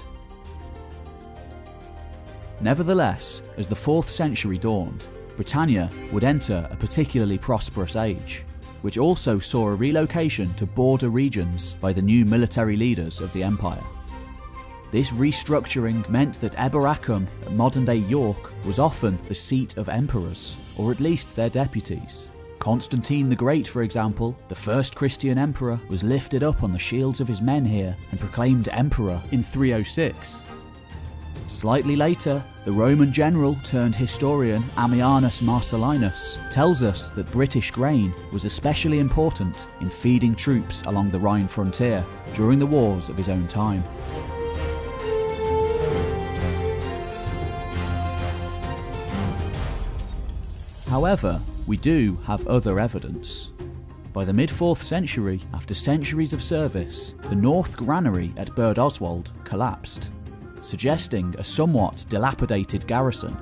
Nevertheless, 2.61 3.41
as 3.57 3.67
the 3.67 3.75
4th 3.75 4.07
century 4.07 4.57
dawned, 4.57 5.07
Britannia 5.35 5.89
would 6.11 6.23
enter 6.23 6.67
a 6.71 6.75
particularly 6.75 7.37
prosperous 7.37 7.95
age, 7.95 8.43
which 8.83 8.97
also 8.97 9.37
saw 9.37 9.67
a 9.67 9.75
relocation 9.75 10.53
to 10.53 10.65
border 10.65 11.09
regions 11.09 11.73
by 11.75 11.91
the 11.91 12.01
new 12.01 12.23
military 12.23 12.77
leaders 12.77 13.19
of 13.19 13.33
the 13.33 13.43
empire. 13.43 13.83
This 14.91 15.11
restructuring 15.11 16.07
meant 16.09 16.41
that 16.41 16.57
Eboracum, 16.57 17.25
modern 17.51 17.85
day 17.85 17.95
York, 17.95 18.51
was 18.65 18.77
often 18.77 19.17
the 19.29 19.35
seat 19.35 19.77
of 19.77 19.87
emperors, 19.87 20.57
or 20.77 20.91
at 20.91 20.99
least 20.99 21.33
their 21.33 21.49
deputies. 21.49 22.27
Constantine 22.59 23.29
the 23.29 23.35
Great, 23.35 23.67
for 23.67 23.83
example, 23.83 24.37
the 24.49 24.55
first 24.55 24.95
Christian 24.95 25.37
emperor, 25.37 25.79
was 25.87 26.03
lifted 26.03 26.43
up 26.43 26.61
on 26.61 26.73
the 26.73 26.77
shields 26.77 27.21
of 27.21 27.27
his 27.27 27.41
men 27.41 27.63
here 27.63 27.95
and 28.11 28.19
proclaimed 28.19 28.67
emperor 28.67 29.21
in 29.31 29.43
306. 29.43 30.43
Slightly 31.47 31.95
later, 31.95 32.43
the 32.65 32.71
Roman 32.71 33.13
general 33.13 33.55
turned 33.63 33.95
historian 33.95 34.63
Ammianus 34.77 35.41
Marcellinus 35.41 36.37
tells 36.51 36.83
us 36.83 37.11
that 37.11 37.31
British 37.31 37.71
grain 37.71 38.13
was 38.31 38.45
especially 38.45 38.99
important 38.99 39.67
in 39.79 39.89
feeding 39.89 40.35
troops 40.35 40.81
along 40.83 41.11
the 41.11 41.19
Rhine 41.19 41.47
frontier 41.47 42.05
during 42.35 42.59
the 42.59 42.65
wars 42.65 43.09
of 43.09 43.17
his 43.17 43.29
own 43.29 43.47
time. 43.47 43.83
However, 50.91 51.39
we 51.67 51.77
do 51.77 52.19
have 52.25 52.45
other 52.47 52.77
evidence. 52.77 53.51
By 54.11 54.25
the 54.25 54.33
mid 54.33 54.49
4th 54.49 54.83
century, 54.83 55.39
after 55.53 55.73
centuries 55.73 56.33
of 56.33 56.43
service, 56.43 57.15
the 57.29 57.35
North 57.35 57.77
Granary 57.77 58.33
at 58.35 58.49
Birdoswald 58.49 59.31
collapsed 59.45 60.09
suggesting 60.61 61.33
a 61.37 61.43
somewhat 61.45 62.05
dilapidated 62.09 62.85
garrison, 62.87 63.37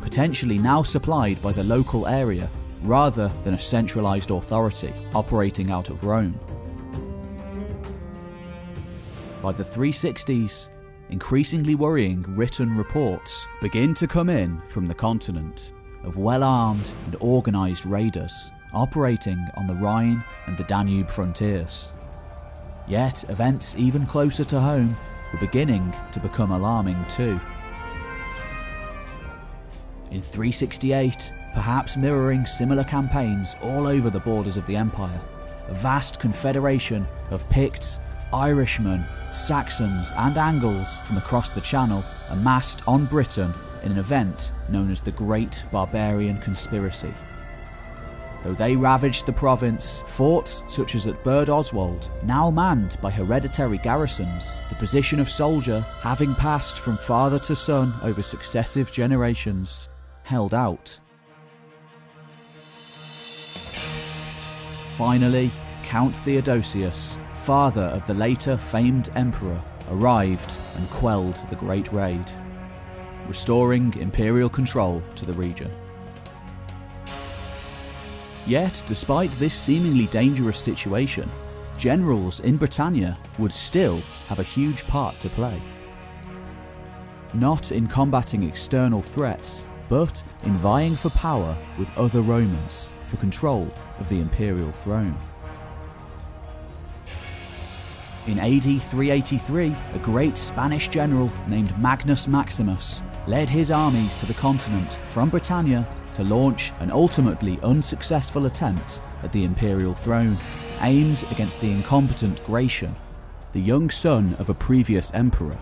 potentially 0.00 0.58
now 0.58 0.82
supplied 0.82 1.40
by 1.40 1.52
the 1.52 1.62
local 1.62 2.08
area 2.08 2.50
rather 2.82 3.28
than 3.44 3.54
a 3.54 3.58
centralised 3.60 4.32
authority 4.32 4.92
operating 5.14 5.70
out 5.70 5.90
of 5.90 6.02
Rome. 6.02 6.36
By 9.40 9.52
the 9.52 9.62
360s, 9.62 10.68
increasingly 11.10 11.76
worrying 11.76 12.24
written 12.34 12.76
reports 12.76 13.46
begin 13.62 13.94
to 13.94 14.08
come 14.08 14.28
in 14.28 14.60
from 14.62 14.84
the 14.84 14.94
continent 14.94 15.74
of 16.04 16.16
well 16.16 16.42
armed 16.42 16.90
and 17.06 17.16
organised 17.16 17.84
raiders 17.84 18.50
operating 18.72 19.46
on 19.56 19.66
the 19.66 19.74
Rhine 19.74 20.22
and 20.46 20.56
the 20.56 20.64
Danube 20.64 21.10
frontiers. 21.10 21.92
Yet, 22.86 23.28
events 23.28 23.74
even 23.76 24.06
closer 24.06 24.44
to 24.44 24.60
home 24.60 24.96
were 25.32 25.38
beginning 25.38 25.94
to 26.12 26.20
become 26.20 26.52
alarming 26.52 27.02
too. 27.06 27.40
In 30.10 30.22
368, 30.22 31.32
perhaps 31.52 31.96
mirroring 31.96 32.46
similar 32.46 32.84
campaigns 32.84 33.56
all 33.60 33.86
over 33.86 34.08
the 34.08 34.20
borders 34.20 34.56
of 34.56 34.66
the 34.66 34.76
empire, 34.76 35.20
a 35.68 35.74
vast 35.74 36.18
confederation 36.18 37.06
of 37.30 37.48
Picts, 37.50 38.00
Irishmen, 38.32 39.04
Saxons, 39.32 40.12
and 40.16 40.38
Angles 40.38 41.00
from 41.00 41.18
across 41.18 41.50
the 41.50 41.60
Channel 41.60 42.04
amassed 42.30 42.86
on 42.86 43.04
Britain 43.04 43.52
in 43.82 43.92
an 43.92 43.98
event 43.98 44.52
known 44.68 44.90
as 44.90 45.00
the 45.00 45.10
Great 45.12 45.64
Barbarian 45.72 46.40
Conspiracy. 46.40 47.12
Though 48.44 48.52
they 48.52 48.76
ravaged 48.76 49.26
the 49.26 49.32
province, 49.32 50.04
forts 50.06 50.62
such 50.68 50.94
as 50.94 51.06
at 51.06 51.22
Birdoswald, 51.24 52.08
now 52.24 52.50
manned 52.50 52.96
by 53.02 53.10
hereditary 53.10 53.78
garrisons, 53.78 54.58
the 54.68 54.76
position 54.76 55.18
of 55.18 55.28
soldier, 55.28 55.80
having 56.00 56.34
passed 56.34 56.78
from 56.78 56.98
father 56.98 57.38
to 57.40 57.56
son 57.56 57.94
over 58.02 58.22
successive 58.22 58.92
generations, 58.92 59.88
held 60.22 60.54
out. 60.54 60.98
Finally, 64.96 65.50
Count 65.84 66.16
Theodosius, 66.16 67.16
father 67.44 67.84
of 67.84 68.06
the 68.06 68.14
later 68.14 68.56
famed 68.56 69.10
emperor, 69.14 69.60
arrived 69.90 70.58
and 70.76 70.90
quelled 70.90 71.40
the 71.50 71.56
Great 71.56 71.92
Raid, 71.92 72.30
restoring 73.28 73.94
imperial 74.00 74.48
control 74.48 75.02
to 75.14 75.26
the 75.26 75.34
region. 75.34 75.70
Yet, 78.46 78.82
despite 78.86 79.30
this 79.32 79.54
seemingly 79.54 80.06
dangerous 80.06 80.58
situation, 80.58 81.30
generals 81.76 82.40
in 82.40 82.56
Britannia 82.56 83.18
would 83.38 83.52
still 83.52 84.00
have 84.28 84.38
a 84.38 84.42
huge 84.42 84.86
part 84.86 85.20
to 85.20 85.28
play. 85.28 85.60
Not 87.34 87.72
in 87.72 87.86
combating 87.86 88.42
external 88.42 89.02
threats, 89.02 89.66
but 89.88 90.24
in 90.44 90.56
vying 90.58 90.96
for 90.96 91.10
power 91.10 91.56
with 91.78 91.96
other 91.98 92.22
Romans 92.22 92.88
for 93.06 93.18
control 93.18 93.68
of 93.98 94.08
the 94.08 94.18
imperial 94.20 94.72
throne. 94.72 95.16
In 98.26 98.38
AD 98.38 98.82
383, 98.82 99.74
a 99.94 99.98
great 99.98 100.36
Spanish 100.36 100.88
general 100.88 101.30
named 101.48 101.78
Magnus 101.78 102.26
Maximus 102.26 103.02
led 103.28 103.50
his 103.50 103.70
armies 103.70 104.14
to 104.14 104.24
the 104.24 104.34
continent 104.34 104.98
from 105.08 105.28
Britannia 105.28 105.86
to 106.14 106.24
launch 106.24 106.72
an 106.80 106.90
ultimately 106.90 107.60
unsuccessful 107.62 108.46
attempt 108.46 109.02
at 109.22 109.30
the 109.32 109.44
imperial 109.44 109.94
throne, 109.94 110.38
aimed 110.80 111.24
against 111.30 111.60
the 111.60 111.70
incompetent 111.70 112.42
Gratian, 112.46 112.96
the 113.52 113.60
young 113.60 113.90
son 113.90 114.34
of 114.38 114.48
a 114.48 114.54
previous 114.54 115.12
emperor. 115.12 115.58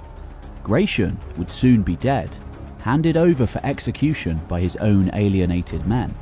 Gratian 0.62 1.18
would 1.36 1.50
soon 1.50 1.82
be 1.82 1.96
dead, 1.96 2.36
handed 2.78 3.16
over 3.16 3.46
for 3.48 3.60
execution 3.64 4.40
by 4.46 4.60
his 4.60 4.76
own 4.76 5.10
alienated 5.12 5.84
men, 5.86 6.14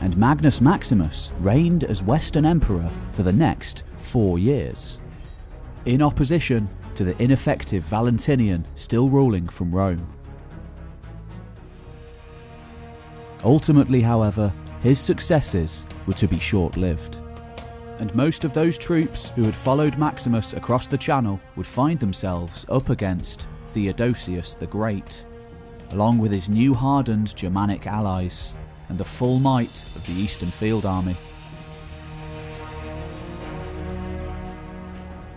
and 0.00 0.16
Magnus 0.16 0.60
Maximus 0.60 1.30
reigned 1.38 1.84
as 1.84 2.02
Western 2.02 2.44
Emperor 2.44 2.90
for 3.12 3.22
the 3.22 3.32
next 3.32 3.84
four 3.96 4.40
years. 4.40 4.98
In 5.84 6.02
opposition 6.02 6.68
to 6.96 7.04
the 7.04 7.22
ineffective 7.22 7.84
Valentinian 7.84 8.66
still 8.74 9.08
ruling 9.08 9.46
from 9.46 9.72
Rome. 9.72 10.06
Ultimately, 13.44 14.02
however, 14.02 14.52
his 14.82 14.98
successes 14.98 15.86
were 16.06 16.14
to 16.14 16.28
be 16.28 16.38
short 16.38 16.76
lived. 16.76 17.18
And 17.98 18.14
most 18.14 18.44
of 18.44 18.54
those 18.54 18.78
troops 18.78 19.30
who 19.30 19.44
had 19.44 19.54
followed 19.54 19.98
Maximus 19.98 20.52
across 20.54 20.86
the 20.86 20.98
Channel 20.98 21.40
would 21.56 21.66
find 21.66 21.98
themselves 21.98 22.66
up 22.68 22.88
against 22.90 23.46
Theodosius 23.72 24.54
the 24.54 24.66
Great, 24.66 25.24
along 25.90 26.18
with 26.18 26.32
his 26.32 26.48
new 26.48 26.74
hardened 26.74 27.34
Germanic 27.36 27.86
allies 27.86 28.54
and 28.88 28.98
the 28.98 29.04
full 29.04 29.38
might 29.38 29.84
of 29.96 30.04
the 30.06 30.12
Eastern 30.12 30.50
Field 30.50 30.84
Army. 30.84 31.16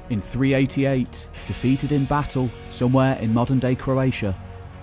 In 0.09 0.21
388, 0.21 1.27
defeated 1.47 1.91
in 1.91 2.05
battle 2.05 2.49
somewhere 2.69 3.17
in 3.19 3.33
modern 3.33 3.59
day 3.59 3.75
Croatia, 3.75 4.35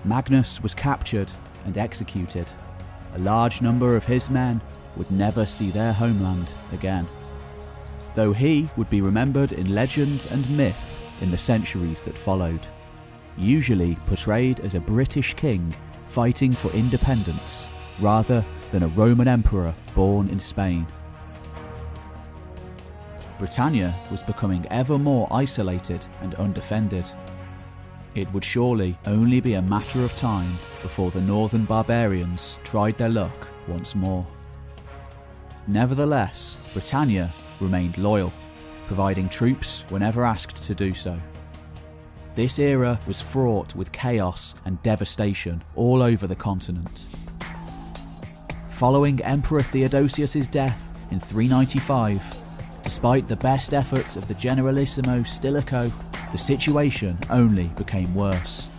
Magnus 0.03 0.61
was 0.61 0.73
captured 0.73 1.31
and 1.65 1.77
executed 1.77 2.51
a 3.13 3.19
large 3.19 3.61
number 3.61 3.95
of 3.95 4.05
his 4.05 4.29
men 4.29 4.61
would 4.95 5.09
never 5.11 5.45
see 5.45 5.69
their 5.69 5.93
homeland 5.93 6.53
again. 6.73 7.07
Though 8.13 8.33
he 8.33 8.69
would 8.75 8.89
be 8.89 9.01
remembered 9.01 9.53
in 9.53 9.73
legend 9.73 10.27
and 10.31 10.49
myth 10.49 10.99
in 11.21 11.31
the 11.31 11.37
centuries 11.37 12.01
that 12.01 12.17
followed, 12.17 12.67
usually 13.37 13.95
portrayed 14.05 14.59
as 14.59 14.75
a 14.75 14.79
British 14.79 15.33
king 15.33 15.73
fighting 16.05 16.51
for 16.51 16.71
independence 16.71 17.69
rather 17.99 18.43
than 18.71 18.83
a 18.83 18.87
Roman 18.87 19.27
emperor 19.27 19.73
born 19.95 20.29
in 20.29 20.39
Spain. 20.39 20.85
Britannia 23.37 23.95
was 24.11 24.21
becoming 24.21 24.65
ever 24.69 24.99
more 24.99 25.27
isolated 25.31 26.05
and 26.19 26.35
undefended. 26.35 27.09
It 28.13 28.31
would 28.33 28.45
surely 28.45 28.97
only 29.05 29.39
be 29.39 29.53
a 29.53 29.61
matter 29.61 30.03
of 30.03 30.15
time 30.15 30.57
before 30.81 31.11
the 31.11 31.21
northern 31.21 31.65
barbarians 31.65 32.59
tried 32.63 32.97
their 32.97 33.09
luck 33.09 33.47
once 33.67 33.95
more. 33.95 34.25
Nevertheless, 35.67 36.57
Britannia 36.73 37.31
remained 37.59 37.97
loyal, 37.97 38.33
providing 38.87 39.29
troops 39.29 39.83
whenever 39.89 40.25
asked 40.25 40.63
to 40.63 40.75
do 40.75 40.93
so. 40.93 41.17
This 42.35 42.59
era 42.59 42.99
was 43.07 43.21
fraught 43.21 43.75
with 43.75 43.91
chaos 43.91 44.55
and 44.65 44.81
devastation 44.83 45.63
all 45.75 46.01
over 46.01 46.27
the 46.27 46.35
continent. 46.35 47.07
Following 48.69 49.21
Emperor 49.21 49.61
Theodosius' 49.61 50.47
death 50.47 50.97
in 51.11 51.19
395, 51.19 52.23
despite 52.83 53.27
the 53.27 53.35
best 53.35 53.73
efforts 53.73 54.15
of 54.15 54.27
the 54.27 54.33
Generalissimo 54.33 55.23
Stilicho 55.23 55.91
the 56.31 56.37
situation 56.37 57.19
only 57.29 57.67
became 57.69 58.15
worse, 58.15 58.69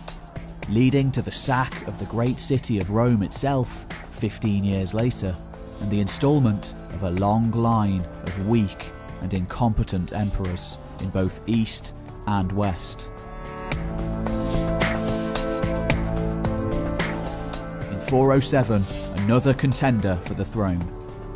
leading 0.69 1.11
to 1.11 1.21
the 1.21 1.31
sack 1.31 1.87
of 1.87 1.99
the 1.99 2.05
great 2.05 2.39
city 2.39 2.79
of 2.79 2.89
Rome 2.89 3.23
itself 3.23 3.85
15 4.11 4.63
years 4.63 4.93
later, 4.93 5.35
and 5.81 5.91
the 5.91 5.99
installment 5.99 6.73
of 6.93 7.03
a 7.03 7.11
long 7.11 7.51
line 7.51 8.05
of 8.23 8.47
weak 8.47 8.91
and 9.21 9.33
incompetent 9.33 10.13
emperors 10.13 10.77
in 11.01 11.09
both 11.09 11.47
East 11.47 11.93
and 12.27 12.51
West. 12.51 13.09
In 17.91 17.99
407, 17.99 18.83
another 19.15 19.53
contender 19.53 20.17
for 20.23 20.33
the 20.35 20.45
throne, 20.45 20.87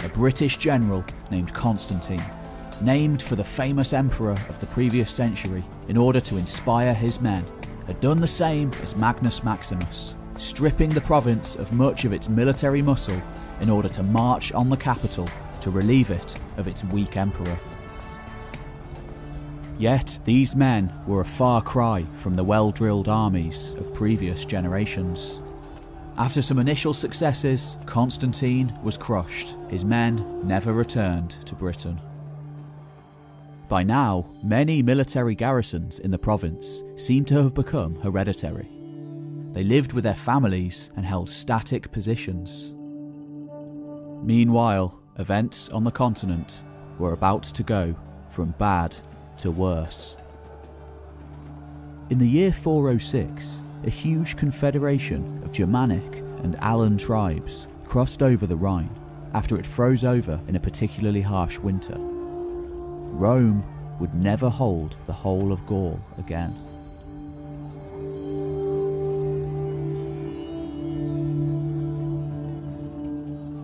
a 0.04 0.10
British 0.10 0.58
general 0.58 1.04
named 1.32 1.54
Constantine, 1.54 2.24
named 2.82 3.22
for 3.22 3.36
the 3.36 3.44
famous 3.44 3.92
emperor 3.92 4.38
of 4.48 4.60
the 4.60 4.68
previous 4.68 5.12
century 5.12 5.64
in 5.88 5.98
order 5.98 6.22
to 6.22 6.38
inspire 6.38 6.94
his 6.94 7.20
men, 7.20 7.44
had 7.88 8.00
done 8.02 8.20
the 8.22 8.28
same 8.28 8.72
as 8.84 8.96
Magnus 8.96 9.44
Maximus, 9.44 10.16
stripping 10.38 10.90
the 10.90 11.02
province 11.02 11.56
of 11.56 11.74
much 11.74 12.06
of 12.06 12.14
its 12.14 12.30
military 12.30 12.82
muscle 12.82 13.20
in 13.62 13.70
order 13.70 13.90
to 13.90 14.04
march 14.04 14.52
on 14.52 14.70
the 14.70 14.78
capital 14.78 15.28
to 15.62 15.72
relieve 15.72 16.12
it 16.12 16.38
of 16.58 16.68
its 16.68 16.84
weak 16.86 17.18
emperor. 17.18 17.58
Yet 19.80 20.20
these 20.26 20.56
men 20.56 20.94
were 21.06 21.22
a 21.22 21.26
far 21.26 21.62
cry 21.62 22.06
from 22.22 22.36
the 22.36 22.44
well 22.44 22.72
drilled 22.72 23.08
armies 23.08 23.74
of 23.78 23.94
previous 23.94 24.44
generations. 24.44 25.40
After 26.18 26.42
some 26.42 26.58
initial 26.58 26.96
successes, 26.96 27.78
Constantine 27.86 28.74
was 28.82 28.98
crushed. 28.98 29.54
His 29.70 29.86
men 29.86 30.48
never 30.48 30.74
returned 30.74 31.32
to 31.46 31.54
Britain. 31.54 32.02
By 33.70 33.84
now, 33.84 34.26
many 34.42 34.82
military 34.82 35.36
garrisons 35.36 36.00
in 36.00 36.10
the 36.10 36.18
province 36.18 36.84
seem 36.96 37.26
to 37.26 37.44
have 37.44 37.54
become 37.54 37.96
hereditary. 37.96 38.70
They 39.52 39.66
lived 39.66 39.92
with 39.92 40.06
their 40.06 40.14
families 40.14 40.90
and 40.96 41.06
held 41.06 41.30
static 41.30 41.92
positions. 41.92 42.74
Meanwhile, 44.24 44.98
events 45.20 45.68
on 45.70 45.84
the 45.84 45.92
continent 45.92 46.64
were 46.98 47.12
about 47.12 47.44
to 47.44 47.64
go 47.64 47.94
from 48.30 48.56
bad 48.58 48.96
to 49.40 49.52
worse. 49.52 50.16
In 52.10 52.20
the 52.20 52.30
year 52.30 52.54
406, 52.54 53.62
a 53.84 53.90
huge 53.90 54.38
confederation 54.38 55.42
of 55.44 55.52
Germanic 55.52 56.24
and 56.42 56.56
Alan 56.60 56.98
tribes 56.98 57.68
crossed 57.84 58.24
over 58.24 58.48
the 58.48 58.56
Rhine 58.56 58.96
after 59.34 59.58
it 59.58 59.66
froze 59.66 60.06
over 60.06 60.40
in 60.48 60.56
a 60.56 60.60
particularly 60.60 61.22
harsh 61.22 61.60
winter. 61.60 62.17
Rome 63.18 63.64
would 64.00 64.14
never 64.14 64.48
hold 64.48 64.96
the 65.08 65.14
whole 65.14 65.52
of 65.52 65.66
Gaul 65.66 66.00
again. 66.20 66.56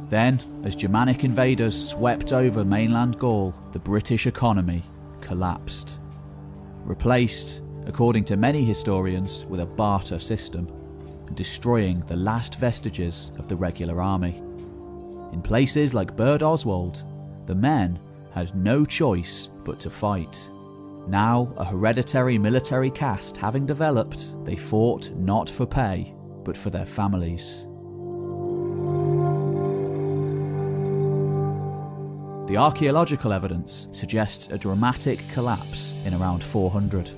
Then, 0.10 0.42
as 0.64 0.76
Germanic 0.76 1.24
invaders 1.24 1.90
swept 1.90 2.34
over 2.34 2.66
mainland 2.66 3.20
Gaul, 3.20 3.54
the 3.74 3.80
British 3.80 4.26
economy 4.26 4.82
collapsed, 5.22 6.00
replaced 6.84 7.62
according 7.86 8.24
to 8.24 8.38
many 8.38 8.64
historians, 8.64 9.46
with 9.46 9.60
a 9.60 9.66
barter 9.66 10.18
system, 10.18 10.68
destroying 11.36 12.00
the 12.08 12.16
last 12.16 12.56
vestiges 12.56 13.32
of 13.38 13.48
the 13.48 13.56
regular 13.56 14.02
army. 14.02 14.38
In 15.32 15.42
places 15.44 15.94
like 15.94 16.16
Birdoswald, 16.16 17.04
the 17.46 17.56
men 17.56 18.00
had 18.34 18.56
no 18.56 18.86
choice 18.86 19.50
but 19.64 19.80
to 19.82 19.90
fight. 19.90 20.50
Now, 21.08 21.54
a 21.58 21.66
hereditary 21.66 22.38
military 22.38 22.90
caste 22.90 23.38
having 23.38 23.66
developed, 23.66 24.36
they 24.46 24.56
fought 24.56 25.12
not 25.16 25.50
for 25.50 25.66
pay, 25.66 26.14
but 26.44 26.56
for 26.56 26.70
their 26.70 26.86
families. 26.86 27.66
The 32.48 32.58
archaeological 32.58 33.34
evidence 33.34 33.88
suggests 33.92 34.48
a 34.48 34.58
dramatic 34.58 35.20
collapse 35.34 35.94
in 36.06 36.14
around 36.14 36.44
400. 36.44 37.10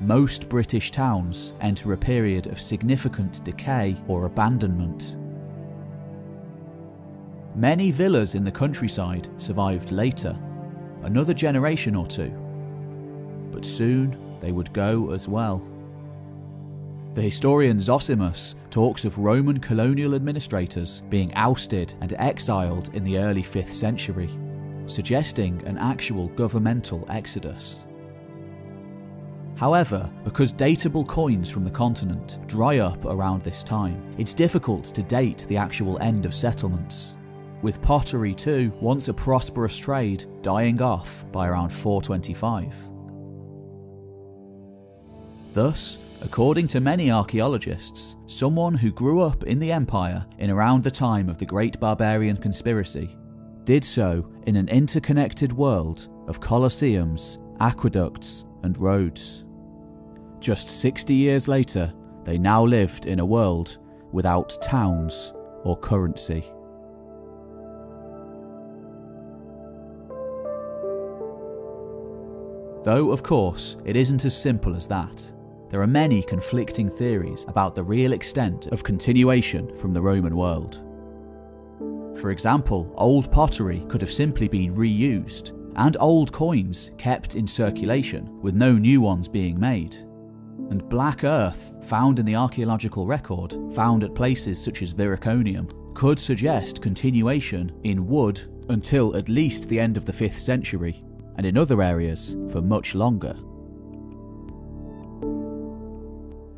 Most 0.00 0.48
British 0.48 0.90
towns 0.90 1.52
enter 1.60 1.92
a 1.92 1.96
period 1.96 2.48
of 2.48 2.60
significant 2.60 3.44
decay 3.44 3.96
or 4.08 4.26
abandonment. 4.26 5.16
Many 7.54 7.90
villas 7.90 8.34
in 8.34 8.44
the 8.44 8.50
countryside 8.50 9.28
survived 9.36 9.92
later, 9.92 10.34
another 11.02 11.34
generation 11.34 11.94
or 11.94 12.06
two, 12.06 12.30
but 13.52 13.64
soon 13.64 14.16
they 14.40 14.52
would 14.52 14.72
go 14.72 15.10
as 15.10 15.28
well. 15.28 15.62
The 17.12 17.20
historian 17.20 17.76
Zosimus 17.76 18.54
talks 18.70 19.04
of 19.04 19.18
Roman 19.18 19.60
colonial 19.60 20.14
administrators 20.14 21.02
being 21.10 21.30
ousted 21.34 21.92
and 22.00 22.14
exiled 22.14 22.88
in 22.94 23.04
the 23.04 23.18
early 23.18 23.42
5th 23.42 23.72
century, 23.72 24.30
suggesting 24.86 25.60
an 25.66 25.76
actual 25.76 26.28
governmental 26.28 27.04
exodus. 27.10 27.84
However, 29.56 30.10
because 30.24 30.54
datable 30.54 31.06
coins 31.06 31.50
from 31.50 31.64
the 31.64 31.70
continent 31.70 32.38
dry 32.46 32.78
up 32.78 33.04
around 33.04 33.42
this 33.42 33.62
time, 33.62 34.14
it's 34.16 34.32
difficult 34.32 34.86
to 34.86 35.02
date 35.02 35.44
the 35.48 35.58
actual 35.58 35.98
end 35.98 36.24
of 36.24 36.34
settlements, 36.34 37.16
with 37.62 37.80
pottery 37.80 38.34
too, 38.34 38.72
once 38.80 39.08
a 39.08 39.14
prosperous 39.14 39.78
trade, 39.78 40.26
dying 40.42 40.82
off 40.82 41.24
by 41.32 41.48
around 41.48 41.70
425. 41.70 42.74
Thus, 45.54 45.98
according 46.22 46.66
to 46.68 46.80
many 46.80 47.10
archaeologists, 47.10 48.16
someone 48.26 48.74
who 48.74 48.90
grew 48.90 49.20
up 49.20 49.44
in 49.44 49.58
the 49.58 49.70
empire 49.70 50.24
in 50.38 50.50
around 50.50 50.82
the 50.82 50.90
time 50.90 51.28
of 51.28 51.38
the 51.38 51.46
Great 51.46 51.78
Barbarian 51.78 52.36
Conspiracy 52.36 53.16
did 53.64 53.84
so 53.84 54.28
in 54.46 54.56
an 54.56 54.68
interconnected 54.68 55.52
world 55.52 56.08
of 56.26 56.40
colosseums, 56.40 57.38
aqueducts, 57.60 58.44
and 58.62 58.76
roads. 58.78 59.44
Just 60.40 60.80
60 60.80 61.14
years 61.14 61.46
later, 61.46 61.92
they 62.24 62.38
now 62.38 62.64
lived 62.64 63.06
in 63.06 63.20
a 63.20 63.26
world 63.26 63.78
without 64.10 64.56
towns 64.62 65.32
or 65.64 65.76
currency. 65.76 66.44
Though, 72.84 73.12
of 73.12 73.22
course, 73.22 73.76
it 73.84 73.94
isn't 73.94 74.24
as 74.24 74.36
simple 74.36 74.74
as 74.74 74.86
that. 74.88 75.32
There 75.70 75.80
are 75.80 75.86
many 75.86 76.22
conflicting 76.22 76.88
theories 76.88 77.44
about 77.48 77.74
the 77.74 77.82
real 77.82 78.12
extent 78.12 78.66
of 78.66 78.82
continuation 78.82 79.74
from 79.76 79.92
the 79.92 80.02
Roman 80.02 80.36
world. 80.36 80.82
For 82.20 82.30
example, 82.30 82.92
old 82.96 83.30
pottery 83.32 83.84
could 83.88 84.00
have 84.00 84.12
simply 84.12 84.48
been 84.48 84.74
reused, 84.74 85.56
and 85.76 85.96
old 85.98 86.32
coins 86.32 86.90
kept 86.98 87.36
in 87.36 87.46
circulation 87.46 88.40
with 88.42 88.54
no 88.54 88.72
new 88.72 89.00
ones 89.00 89.28
being 89.28 89.58
made. 89.58 89.96
And 90.70 90.88
black 90.88 91.24
earth 91.24 91.74
found 91.84 92.18
in 92.18 92.26
the 92.26 92.36
archaeological 92.36 93.06
record, 93.06 93.56
found 93.74 94.04
at 94.04 94.14
places 94.14 94.62
such 94.62 94.82
as 94.82 94.92
Viriconium, 94.92 95.70
could 95.94 96.18
suggest 96.18 96.82
continuation 96.82 97.72
in 97.84 98.06
wood 98.06 98.42
until 98.68 99.16
at 99.16 99.28
least 99.28 99.68
the 99.68 99.80
end 99.80 99.96
of 99.96 100.04
the 100.04 100.12
5th 100.12 100.38
century, 100.38 101.02
and 101.36 101.46
in 101.46 101.56
other 101.56 101.82
areas 101.82 102.36
for 102.50 102.60
much 102.60 102.94
longer. 102.94 103.36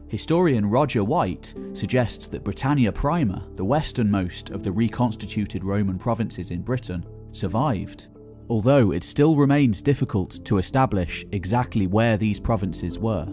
Historian 0.08 0.66
Roger 0.66 1.02
White 1.02 1.54
suggests 1.72 2.28
that 2.28 2.44
Britannia 2.44 2.92
Prima, 2.92 3.48
the 3.56 3.64
westernmost 3.64 4.50
of 4.50 4.62
the 4.62 4.70
reconstituted 4.70 5.64
Roman 5.64 5.98
provinces 5.98 6.52
in 6.52 6.62
Britain, 6.62 7.04
survived, 7.32 8.08
although 8.48 8.92
it 8.92 9.02
still 9.02 9.34
remains 9.34 9.82
difficult 9.82 10.44
to 10.44 10.58
establish 10.58 11.24
exactly 11.32 11.86
where 11.86 12.16
these 12.16 12.38
provinces 12.38 12.98
were. 12.98 13.26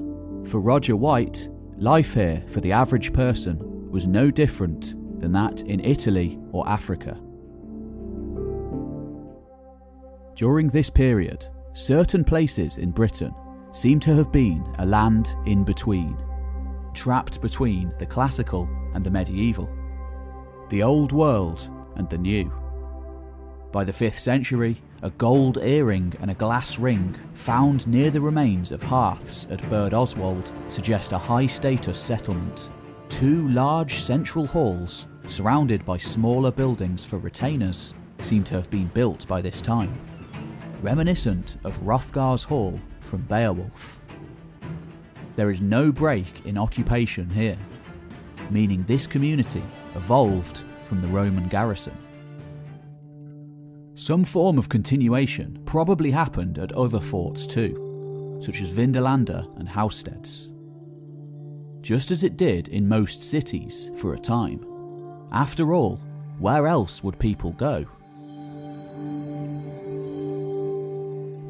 For 0.45 0.60
Roger 0.60 0.95
White, 0.95 1.49
life 1.77 2.15
here 2.15 2.43
for 2.47 2.62
the 2.62 2.71
average 2.71 3.13
person 3.13 3.91
was 3.91 4.08
no 4.08 4.32
different 4.32 4.95
than 5.19 5.32
that 5.34 5.62
in 5.62 5.82
Italy 5.82 6.39
or 6.51 6.67
Africa. 6.67 7.21
During 10.36 10.70
this 10.70 10.89
period, 10.89 11.46
certain 11.74 12.24
places 12.24 12.78
in 12.78 12.91
Britain 12.91 13.34
seem 13.72 14.00
to 14.02 14.15
have 14.15 14.32
been 14.32 14.65
a 14.80 14.86
land 14.86 15.36
in 15.46 15.63
between 15.63 16.17
trapped 16.94 17.41
between 17.41 17.94
the 18.00 18.06
classical 18.06 18.70
and 18.94 19.04
the 19.04 19.10
medieval, 19.10 19.70
the 20.70 20.84
old 20.84 21.12
world 21.12 21.70
and 21.96 22.10
the 22.10 22.17
new. 22.17 22.52
By 23.72 23.84
the 23.84 23.94
5th 23.94 24.20
century, 24.20 24.82
a 25.02 25.10
gold 25.12 25.58
earring 25.58 26.13
and 26.22 26.30
a 26.30 26.36
glass 26.36 26.78
ring 26.78 27.15
found 27.34 27.88
near 27.88 28.12
the 28.12 28.22
remains 28.22 28.72
of 28.72 28.84
hearths 28.84 29.48
at 29.50 29.62
Birdoswald 29.70 30.52
suggest 30.70 31.13
a 31.13 31.17
high 31.17 31.46
status 31.46 32.00
settlement. 32.00 32.70
Two 33.10 33.48
large 33.50 34.02
central 34.02 34.46
halls, 34.46 35.08
surrounded 35.28 35.86
by 35.86 35.98
smaller 35.98 36.52
buildings 36.52 37.06
for 37.06 37.17
retainers, 37.17 37.94
seem 38.22 38.44
to 38.44 38.56
have 38.56 38.70
been 38.70 38.88
built 38.88 39.28
by 39.28 39.41
this 39.41 39.62
time, 39.62 39.94
reminiscent 40.82 41.58
of 41.63 41.78
Hrothgar's 41.78 42.44
Hall 42.44 42.80
from 43.02 43.22
Beowulf. 43.24 44.00
There 45.36 45.50
is 45.50 45.62
no 45.62 45.91
break 45.91 46.46
in 46.46 46.58
occupation 46.58 47.30
here, 47.30 47.58
meaning 48.50 48.84
this 48.84 49.08
community 49.08 49.63
evolved 49.96 50.63
from 50.86 51.00
the 51.00 51.08
Roman 51.08 51.48
garrison. 51.48 51.96
Some 53.96 54.24
form 54.26 54.58
of 54.58 54.70
continuation 54.70 55.62
probably 55.65 56.12
happened 56.12 56.58
at 56.58 56.72
other 56.74 57.00
forts 57.00 57.46
too, 57.46 58.39
such 58.44 58.62
as 58.62 58.72
Vindolanda 58.72 59.48
and 59.60 59.70
Housesteads. 59.70 60.50
Just 61.82 62.12
as 62.12 62.24
it 62.24 62.38
did 62.38 62.67
in 62.70 62.88
most 62.88 63.22
cities 63.22 63.91
for 63.98 64.13
a 64.13 64.20
time. 64.20 64.65
After 65.32 65.74
all, 65.74 66.00
where 66.39 66.67
else 66.67 67.04
would 67.04 67.20
people 67.20 67.52
go? 67.52 67.86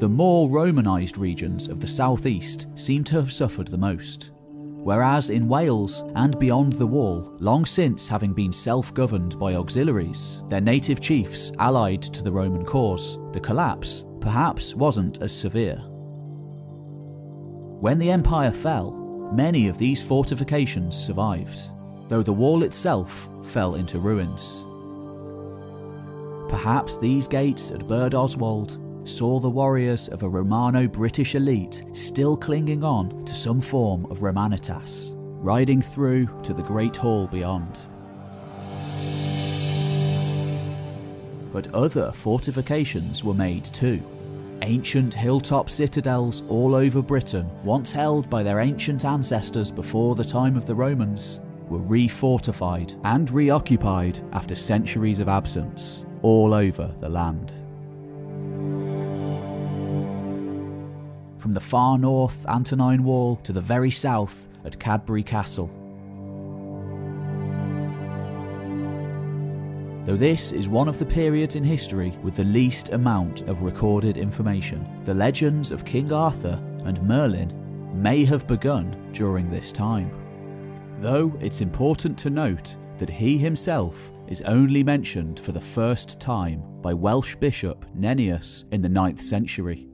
The 0.02 0.08
more 0.08 0.48
Romanised 0.48 1.16
regions 1.16 1.68
of 1.68 1.80
the 1.80 1.86
southeast 1.86 2.66
seem 2.74 3.04
to 3.04 3.14
have 3.14 3.30
suffered 3.30 3.68
the 3.68 3.78
most. 3.78 4.32
Whereas 4.34 5.30
in 5.30 5.46
Wales 5.46 6.02
and 6.16 6.36
beyond 6.40 6.72
the 6.72 6.88
wall, 6.88 7.36
long 7.38 7.64
since 7.64 8.08
having 8.08 8.32
been 8.32 8.52
self 8.52 8.92
governed 8.94 9.38
by 9.38 9.54
auxiliaries, 9.54 10.42
their 10.48 10.60
native 10.60 11.00
chiefs 11.00 11.52
allied 11.60 12.02
to 12.02 12.24
the 12.24 12.32
Roman 12.32 12.64
cause, 12.64 13.16
the 13.32 13.38
collapse 13.38 14.04
perhaps 14.20 14.74
wasn't 14.74 15.22
as 15.22 15.32
severe. 15.32 15.76
When 17.78 18.00
the 18.00 18.10
empire 18.10 18.50
fell, 18.50 18.90
many 19.32 19.68
of 19.68 19.78
these 19.78 20.02
fortifications 20.02 20.96
survived, 20.96 21.60
though 22.08 22.24
the 22.24 22.32
wall 22.32 22.64
itself 22.64 23.28
fell 23.44 23.76
into 23.76 24.00
ruins. 24.00 24.64
Perhaps 26.50 26.96
these 26.96 27.28
gates 27.28 27.70
at 27.70 27.86
Birdoswald 27.86 28.82
saw 29.04 29.40
the 29.40 29.50
warriors 29.50 30.08
of 30.08 30.22
a 30.22 30.28
Romano 30.28 30.86
British 30.86 31.34
elite 31.34 31.82
still 31.92 32.36
clinging 32.36 32.84
on 32.84 33.24
to 33.24 33.34
some 33.34 33.60
form 33.60 34.06
of 34.06 34.22
Romanitas, 34.22 35.12
riding 35.16 35.82
through 35.82 36.28
to 36.42 36.54
the 36.54 36.62
Great 36.62 36.96
Hall 36.96 37.26
beyond. 37.26 37.80
But 41.52 41.72
other 41.74 42.12
fortifications 42.12 43.24
were 43.24 43.34
made 43.34 43.64
too. 43.64 44.02
Ancient 44.62 45.12
hilltop 45.12 45.68
citadels 45.68 46.44
all 46.48 46.74
over 46.74 47.02
Britain, 47.02 47.50
once 47.64 47.92
held 47.92 48.30
by 48.30 48.44
their 48.44 48.60
ancient 48.60 49.04
ancestors 49.04 49.70
before 49.70 50.14
the 50.14 50.24
time 50.24 50.56
of 50.56 50.66
the 50.66 50.74
Romans, 50.74 51.40
were 51.68 51.80
refortified 51.80 52.98
and 53.04 53.28
reoccupied 53.28 54.20
after 54.32 54.54
centuries 54.54 55.18
of 55.18 55.28
absence 55.28 56.06
all 56.22 56.54
over 56.54 56.94
the 57.00 57.08
land. 57.08 57.52
From 61.42 61.52
the 61.52 61.60
far 61.60 61.98
north 61.98 62.46
Antonine 62.46 63.02
Wall 63.02 63.34
to 63.42 63.52
the 63.52 63.60
very 63.60 63.90
south 63.90 64.48
at 64.64 64.78
Cadbury 64.78 65.24
Castle. 65.24 65.66
Though 70.06 70.16
this 70.16 70.52
is 70.52 70.68
one 70.68 70.88
of 70.88 71.00
the 71.00 71.04
periods 71.04 71.56
in 71.56 71.64
history 71.64 72.10
with 72.22 72.36
the 72.36 72.44
least 72.44 72.90
amount 72.90 73.40
of 73.42 73.62
recorded 73.62 74.18
information, 74.18 74.86
the 75.04 75.14
legends 75.14 75.72
of 75.72 75.84
King 75.84 76.12
Arthur 76.12 76.62
and 76.84 77.02
Merlin 77.02 77.52
may 78.00 78.24
have 78.24 78.46
begun 78.46 79.10
during 79.12 79.50
this 79.50 79.72
time. 79.72 80.12
Though 81.00 81.36
it's 81.40 81.60
important 81.60 82.16
to 82.18 82.30
note 82.30 82.76
that 83.00 83.10
he 83.10 83.36
himself 83.36 84.12
is 84.28 84.42
only 84.42 84.84
mentioned 84.84 85.40
for 85.40 85.50
the 85.50 85.60
first 85.60 86.20
time 86.20 86.62
by 86.80 86.94
Welsh 86.94 87.34
bishop 87.34 87.84
Nennius 87.98 88.62
in 88.70 88.80
the 88.80 88.88
9th 88.88 89.20
century. 89.20 89.88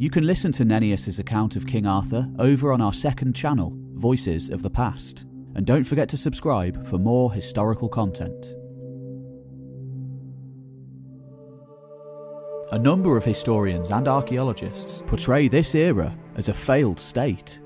You 0.00 0.10
can 0.10 0.24
listen 0.24 0.52
to 0.52 0.64
Nennius's 0.64 1.18
account 1.18 1.56
of 1.56 1.66
King 1.66 1.84
Arthur 1.84 2.30
over 2.38 2.72
on 2.72 2.80
our 2.80 2.92
second 2.92 3.34
channel, 3.34 3.72
Voices 3.94 4.48
of 4.48 4.62
the 4.62 4.70
Past, 4.70 5.26
and 5.56 5.66
don't 5.66 5.82
forget 5.82 6.08
to 6.10 6.16
subscribe 6.16 6.86
for 6.86 6.98
more 6.98 7.32
historical 7.32 7.88
content. 7.88 8.54
A 12.70 12.78
number 12.78 13.16
of 13.16 13.24
historians 13.24 13.90
and 13.90 14.06
archaeologists 14.06 15.02
portray 15.04 15.48
this 15.48 15.74
era 15.74 16.16
as 16.36 16.48
a 16.48 16.54
failed 16.54 17.00
state. 17.00 17.60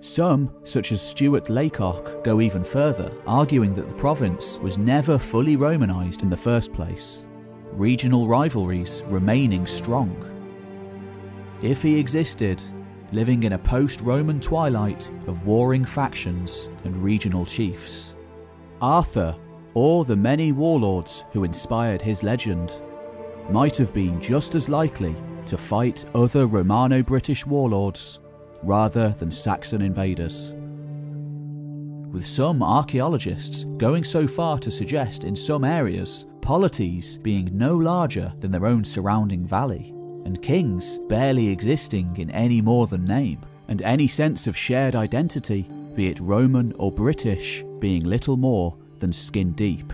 Some, 0.00 0.54
such 0.62 0.90
as 0.90 1.02
Stuart 1.02 1.50
Laycock, 1.50 2.24
go 2.24 2.40
even 2.40 2.64
further, 2.64 3.12
arguing 3.26 3.74
that 3.74 3.86
the 3.86 3.94
province 3.96 4.58
was 4.60 4.78
never 4.78 5.18
fully 5.18 5.58
Romanised 5.58 6.22
in 6.22 6.30
the 6.30 6.36
first 6.36 6.72
place, 6.72 7.26
regional 7.72 8.26
rivalries 8.26 9.02
remaining 9.08 9.66
strong. 9.66 10.33
If 11.64 11.80
he 11.80 11.98
existed, 11.98 12.62
living 13.10 13.44
in 13.44 13.54
a 13.54 13.58
post 13.58 14.02
Roman 14.02 14.38
twilight 14.38 15.10
of 15.26 15.46
warring 15.46 15.86
factions 15.86 16.68
and 16.84 16.94
regional 16.94 17.46
chiefs. 17.46 18.14
Arthur, 18.82 19.34
or 19.72 20.04
the 20.04 20.14
many 20.14 20.52
warlords 20.52 21.24
who 21.32 21.42
inspired 21.44 22.02
his 22.02 22.22
legend, 22.22 22.82
might 23.48 23.78
have 23.78 23.94
been 23.94 24.20
just 24.20 24.54
as 24.54 24.68
likely 24.68 25.16
to 25.46 25.56
fight 25.56 26.04
other 26.14 26.46
Romano 26.46 27.02
British 27.02 27.46
warlords 27.46 28.18
rather 28.62 29.14
than 29.18 29.32
Saxon 29.32 29.80
invaders. 29.80 30.52
With 32.12 32.26
some 32.26 32.62
archaeologists 32.62 33.64
going 33.78 34.04
so 34.04 34.28
far 34.28 34.58
to 34.58 34.70
suggest 34.70 35.24
in 35.24 35.34
some 35.34 35.64
areas 35.64 36.26
polities 36.42 37.16
being 37.16 37.56
no 37.56 37.74
larger 37.74 38.34
than 38.40 38.50
their 38.50 38.66
own 38.66 38.84
surrounding 38.84 39.46
valley, 39.46 39.94
and 40.24 40.42
kings 40.42 40.98
barely 41.08 41.48
existing 41.48 42.16
in 42.16 42.30
any 42.30 42.60
more 42.60 42.86
than 42.86 43.04
name, 43.04 43.40
and 43.68 43.82
any 43.82 44.06
sense 44.06 44.46
of 44.46 44.56
shared 44.56 44.94
identity, 44.96 45.66
be 45.94 46.08
it 46.08 46.20
Roman 46.20 46.72
or 46.74 46.90
British, 46.90 47.62
being 47.78 48.04
little 48.04 48.36
more 48.36 48.76
than 49.00 49.12
skin 49.12 49.52
deep. 49.52 49.92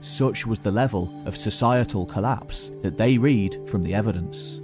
Such 0.00 0.46
was 0.46 0.58
the 0.58 0.70
level 0.70 1.10
of 1.26 1.36
societal 1.36 2.06
collapse 2.06 2.70
that 2.82 2.96
they 2.96 3.18
read 3.18 3.56
from 3.68 3.82
the 3.82 3.94
evidence. 3.94 4.60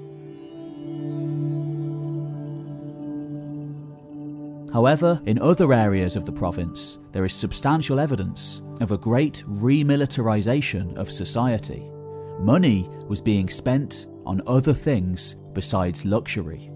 However, 4.72 5.20
in 5.26 5.38
other 5.38 5.72
areas 5.74 6.16
of 6.16 6.24
the 6.24 6.32
province, 6.32 6.98
there 7.12 7.26
is 7.26 7.34
substantial 7.34 8.00
evidence 8.00 8.62
of 8.80 8.90
a 8.90 8.96
great 8.96 9.44
remilitarization 9.46 10.96
of 10.96 11.12
society. 11.12 11.82
Money 12.38 12.88
was 13.06 13.20
being 13.20 13.50
spent 13.50 14.06
on 14.26 14.42
other 14.46 14.74
things 14.74 15.36
besides 15.52 16.04
luxury. 16.04 16.70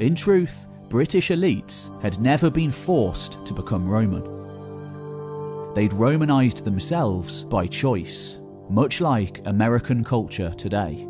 In 0.00 0.14
truth, 0.14 0.68
British 0.88 1.28
elites 1.28 1.90
had 2.02 2.20
never 2.20 2.50
been 2.50 2.70
forced 2.72 3.44
to 3.46 3.52
become 3.52 3.88
Roman 3.88 4.38
they'd 5.78 5.92
Romanized 5.92 6.64
themselves 6.64 7.44
by 7.44 7.64
choice, 7.64 8.40
much 8.68 9.00
like 9.00 9.46
American 9.46 10.02
culture 10.02 10.50
today. 10.56 11.06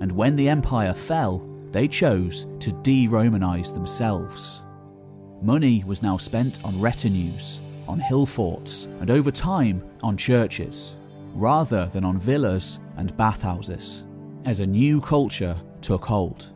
And 0.00 0.10
when 0.10 0.34
the 0.36 0.48
empire 0.48 0.94
fell, 0.94 1.46
they 1.70 1.86
chose 1.86 2.46
to 2.60 2.72
de 2.82 3.08
Romanize 3.08 3.74
themselves. 3.74 4.62
Money 5.42 5.84
was 5.86 6.00
now 6.00 6.16
spent 6.16 6.64
on 6.64 6.80
retinues, 6.80 7.60
on 7.86 8.00
hill 8.00 8.24
forts, 8.24 8.86
and 9.00 9.10
over 9.10 9.30
time 9.30 9.82
on 10.02 10.16
churches, 10.16 10.96
rather 11.36 11.86
than 11.86 12.04
on 12.04 12.18
villas 12.18 12.80
and 12.96 13.16
bathhouses, 13.16 14.04
as 14.46 14.60
a 14.60 14.66
new 14.66 15.00
culture 15.00 15.56
took 15.82 16.04
hold. 16.04 16.52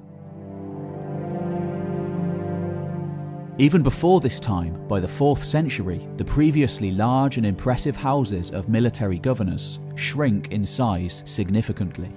Even 3.59 3.83
before 3.83 4.21
this 4.21 4.41
time, 4.41 4.89
by 4.89 4.99
the 4.99 5.07
4th 5.07 5.45
century, 5.45 6.09
the 6.17 6.25
previously 6.25 6.93
large 6.93 7.37
and 7.37 7.45
impressive 7.45 7.95
houses 7.95 8.51
of 8.53 8.71
military 8.71 9.19
governors 9.19 9.81
shrink 9.97 10.49
in 10.51 10.65
size 10.65 11.23
significantly. 11.27 12.11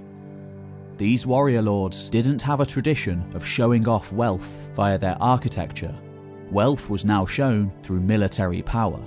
These 0.96 1.26
warrior 1.26 1.60
lords 1.60 2.08
didn't 2.08 2.40
have 2.40 2.60
a 2.60 2.66
tradition 2.66 3.30
of 3.34 3.44
showing 3.44 3.86
off 3.86 4.10
wealth 4.10 4.70
via 4.74 4.96
their 4.96 5.18
architecture. 5.20 5.94
Wealth 6.50 6.88
was 6.88 7.04
now 7.04 7.26
shown 7.26 7.70
through 7.82 8.00
military 8.00 8.62
power. 8.62 9.00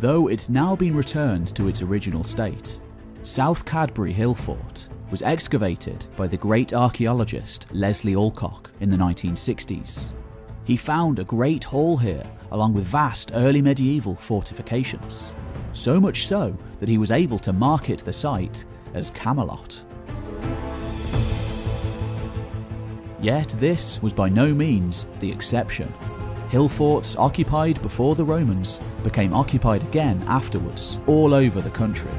Though 0.00 0.28
it's 0.28 0.48
now 0.48 0.76
been 0.76 0.94
returned 0.94 1.52
to 1.56 1.66
its 1.66 1.82
original 1.82 2.22
state, 2.22 2.80
South 3.24 3.64
Cadbury 3.64 4.12
Hill 4.12 4.32
Fort 4.32 4.88
was 5.10 5.22
excavated 5.22 6.06
by 6.16 6.28
the 6.28 6.36
great 6.36 6.72
archaeologist 6.72 7.66
Leslie 7.72 8.14
Alcock 8.14 8.70
in 8.78 8.90
the 8.90 8.96
1960s. 8.96 10.12
He 10.62 10.76
found 10.76 11.18
a 11.18 11.24
great 11.24 11.64
hall 11.64 11.96
here, 11.96 12.22
along 12.52 12.74
with 12.74 12.84
vast 12.84 13.32
early 13.34 13.60
medieval 13.60 14.14
fortifications. 14.14 15.32
So 15.72 16.00
much 16.00 16.28
so 16.28 16.56
that 16.78 16.88
he 16.88 16.98
was 16.98 17.10
able 17.10 17.40
to 17.40 17.52
market 17.52 17.98
the 17.98 18.12
site 18.12 18.66
as 18.94 19.10
Camelot. 19.10 19.82
Yet 23.20 23.48
this 23.58 24.00
was 24.00 24.12
by 24.12 24.28
no 24.28 24.54
means 24.54 25.08
the 25.18 25.32
exception. 25.32 25.92
Hill 26.50 26.68
forts 26.68 27.14
occupied 27.16 27.80
before 27.82 28.14
the 28.14 28.24
Romans 28.24 28.80
became 29.02 29.34
occupied 29.34 29.82
again 29.82 30.22
afterwards 30.26 30.98
all 31.06 31.34
over 31.34 31.60
the 31.60 31.70
country. 31.70 32.10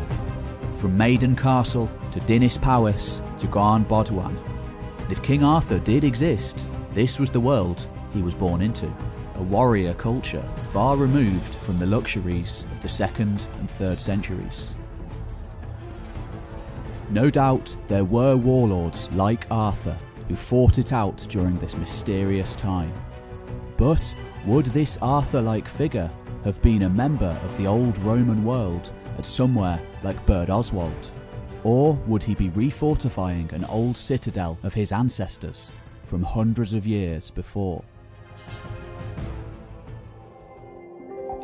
From 0.77 0.95
Maiden 0.95 1.35
Castle 1.35 1.89
to 2.11 2.19
Dinas 2.21 2.57
Powys 2.57 3.21
to 3.39 3.47
Garn 3.47 3.85
Boduan. 3.85 4.37
And 4.99 5.11
if 5.11 5.23
King 5.23 5.43
Arthur 5.43 5.79
did 5.79 6.03
exist, 6.03 6.67
this 6.93 7.17
was 7.17 7.31
the 7.31 7.39
world 7.39 7.87
he 8.13 8.21
was 8.21 8.35
born 8.35 8.61
into 8.61 8.91
a 9.35 9.43
warrior 9.43 9.93
culture 9.93 10.43
far 10.73 10.97
removed 10.97 11.55
from 11.55 11.79
the 11.79 11.85
luxuries 11.85 12.65
of 12.71 12.81
the 12.81 12.89
second 12.89 13.47
and 13.59 13.71
third 13.71 13.99
centuries. 13.99 14.73
No 17.09 17.29
doubt 17.29 17.75
there 17.87 18.03
were 18.03 18.35
warlords 18.35 19.09
like 19.13 19.47
Arthur 19.49 19.97
who 20.27 20.35
fought 20.35 20.77
it 20.77 20.93
out 20.93 21.17
during 21.29 21.57
this 21.57 21.75
mysterious 21.75 22.55
time. 22.55 22.91
But 23.79 24.13
would 24.45 24.65
this 24.65 24.97
Arthur 25.01 25.41
like 25.41 25.65
figure 25.65 26.11
have 26.43 26.61
been 26.61 26.81
a 26.81 26.89
member 26.89 27.39
of 27.45 27.57
the 27.57 27.65
old 27.65 27.97
Roman 27.99 28.43
world 28.43 28.91
at 29.17 29.25
somewhere 29.25 29.79
like 30.03 30.25
Birdoswald? 30.25 31.11
Or 31.63 31.93
would 32.05 32.21
he 32.21 32.35
be 32.35 32.49
refortifying 32.49 33.53
an 33.53 33.63
old 33.63 33.95
citadel 33.95 34.59
of 34.63 34.73
his 34.73 34.91
ancestors 34.91 35.71
from 36.03 36.23
hundreds 36.23 36.73
of 36.73 36.85
years 36.85 37.31
before? 37.31 37.81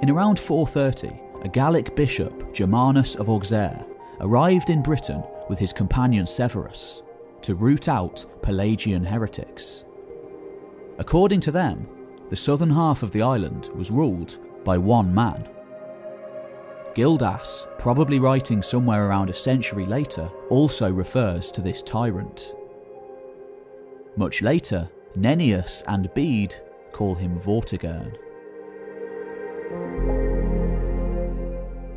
In 0.01 0.09
around 0.09 0.37
430, 0.37 1.17
a 1.41 1.47
Gallic 1.47 1.95
bishop, 1.95 2.53
Germanus 2.53 3.15
of 3.15 3.29
Auxerre, 3.29 3.85
arrived 4.19 4.69
in 4.69 4.83
Britain 4.83 5.23
with 5.47 5.57
his 5.57 5.71
companion 5.71 6.27
Severus 6.27 7.01
to 7.43 7.55
root 7.55 7.87
out 7.87 8.25
Pelagian 8.41 9.05
heretics. 9.05 9.85
According 10.97 11.39
to 11.41 11.51
them, 11.51 11.87
the 12.29 12.35
southern 12.35 12.69
half 12.69 13.03
of 13.03 13.11
the 13.11 13.21
island 13.21 13.69
was 13.75 13.91
ruled 13.91 14.39
by 14.63 14.77
one 14.77 15.13
man, 15.13 15.47
Gildas, 16.95 17.67
probably 17.77 18.19
writing 18.19 18.63
somewhere 18.63 19.09
around 19.09 19.29
a 19.29 19.33
century 19.33 19.85
later, 19.85 20.29
also 20.49 20.89
refers 20.89 21.51
to 21.51 21.61
this 21.61 21.81
tyrant. 21.81 22.55
Much 24.15 24.41
later, 24.41 24.89
Nennius 25.17 25.83
and 25.89 26.11
Bede 26.13 26.55
call 26.93 27.13
him 27.13 27.37
Vortigern. 27.37 28.15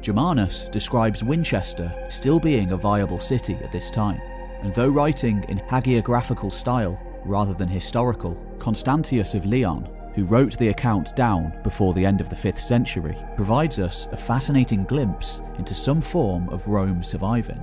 Germanus 0.01 0.69
describes 0.73 1.23
Winchester 1.23 1.95
still 2.11 2.41
being 2.41 2.73
a 2.73 2.77
viable 2.77 3.21
city 3.21 3.55
at 3.55 3.71
this 3.71 3.93
time, 3.93 4.21
and 4.63 4.75
though 4.75 4.89
writing 4.89 5.45
in 5.49 5.59
hagiographical 5.59 6.53
style 6.53 7.01
rather 7.25 7.55
than 7.55 7.69
historical, 7.69 8.35
Constantius 8.59 9.37
of 9.37 9.47
Lyon 9.47 9.89
who 10.15 10.25
wrote 10.25 10.57
the 10.59 10.69
account 10.69 11.15
down 11.15 11.53
before 11.63 11.95
the 11.95 12.05
end 12.05 12.21
of 12.21 12.31
the 12.31 12.37
5th 12.37 12.61
century, 12.61 13.17
provides 13.37 13.79
us 13.79 14.09
a 14.13 14.17
fascinating 14.17 14.85
glimpse 14.85 15.43
into 15.59 15.75
some 15.75 16.01
form 16.01 16.49
of 16.49 16.67
Rome 16.67 17.03
surviving. 17.03 17.61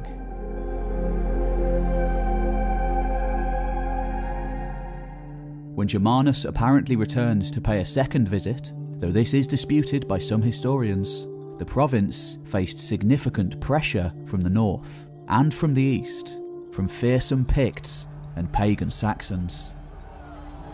When 5.75 5.89
Germanus 5.89 6.45
apparently 6.45 6.95
returns 6.95 7.51
to 7.51 7.59
pay 7.59 7.81
a 7.81 7.85
second 7.85 8.29
visit, 8.29 8.71
though 8.99 9.11
this 9.11 9.33
is 9.33 9.45
disputed 9.45 10.07
by 10.07 10.19
some 10.19 10.41
historians, 10.41 11.27
the 11.57 11.65
province 11.65 12.37
faced 12.45 12.79
significant 12.79 13.59
pressure 13.59 14.13
from 14.25 14.41
the 14.41 14.49
north, 14.49 15.09
and 15.27 15.53
from 15.53 15.73
the 15.73 15.81
east, 15.81 16.39
from 16.71 16.87
fearsome 16.87 17.45
Picts 17.45 18.07
and 18.35 18.51
pagan 18.51 18.89
Saxons. 18.89 19.73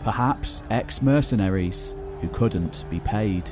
Perhaps 0.04 0.64
ex 0.70 1.00
mercenaries 1.00 1.94
who 2.20 2.28
couldn't 2.28 2.84
be 2.90 3.00
paid. 3.00 3.50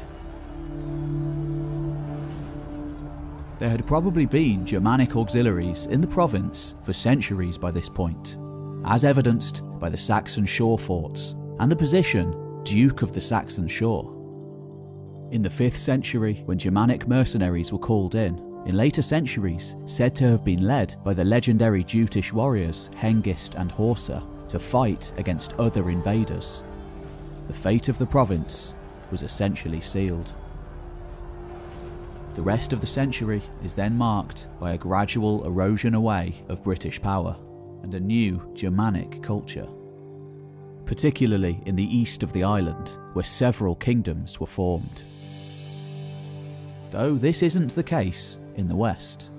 There 3.60 3.68
had 3.68 3.86
probably 3.86 4.26
been 4.26 4.66
Germanic 4.66 5.14
auxiliaries 5.16 5.86
in 5.86 6.00
the 6.00 6.06
province 6.06 6.74
for 6.82 6.92
centuries 6.92 7.58
by 7.58 7.70
this 7.70 7.88
point, 7.88 8.38
as 8.86 9.04
evidenced 9.04 9.62
by 9.78 9.90
the 9.90 9.98
Saxon 9.98 10.46
shore 10.46 10.78
forts 10.78 11.34
and 11.58 11.70
the 11.70 11.76
position 11.76 12.62
Duke 12.64 13.02
of 13.02 13.12
the 13.12 13.20
Saxon 13.20 13.68
Shore. 13.68 14.16
In 15.30 15.42
the 15.42 15.48
5th 15.48 15.76
century, 15.76 16.42
when 16.46 16.58
Germanic 16.58 17.06
mercenaries 17.06 17.72
were 17.72 17.78
called 17.78 18.14
in, 18.14 18.38
in 18.66 18.76
later 18.76 19.02
centuries 19.02 19.76
said 19.86 20.16
to 20.16 20.24
have 20.24 20.44
been 20.44 20.66
led 20.66 20.96
by 21.04 21.14
the 21.14 21.24
legendary 21.24 21.84
Jutish 21.84 22.32
warriors 22.32 22.90
Hengist 22.96 23.54
and 23.54 23.70
Horsa 23.70 24.29
to 24.50 24.58
fight 24.58 25.12
against 25.16 25.54
other 25.54 25.90
invaders. 25.90 26.62
The 27.46 27.52
fate 27.52 27.88
of 27.88 27.98
the 27.98 28.06
province 28.06 28.74
was 29.10 29.22
essentially 29.22 29.80
sealed. 29.80 30.32
The 32.34 32.42
rest 32.42 32.72
of 32.72 32.80
the 32.80 32.86
century 32.86 33.42
is 33.64 33.74
then 33.74 33.96
marked 33.96 34.46
by 34.60 34.72
a 34.72 34.78
gradual 34.78 35.44
erosion 35.44 35.94
away 35.94 36.42
of 36.48 36.62
British 36.62 37.02
power 37.02 37.36
and 37.82 37.94
a 37.94 38.00
new 38.00 38.40
Germanic 38.54 39.22
culture. 39.22 39.66
Particularly 40.84 41.60
in 41.66 41.76
the 41.76 41.96
east 41.96 42.22
of 42.22 42.32
the 42.32 42.44
island, 42.44 42.96
where 43.14 43.24
several 43.24 43.74
kingdoms 43.74 44.38
were 44.38 44.46
formed. 44.46 45.02
Though 46.90 47.14
this 47.14 47.42
isn't 47.42 47.74
the 47.74 47.82
case 47.82 48.38
in 48.56 48.68
the 48.68 48.76
west. 48.76 49.30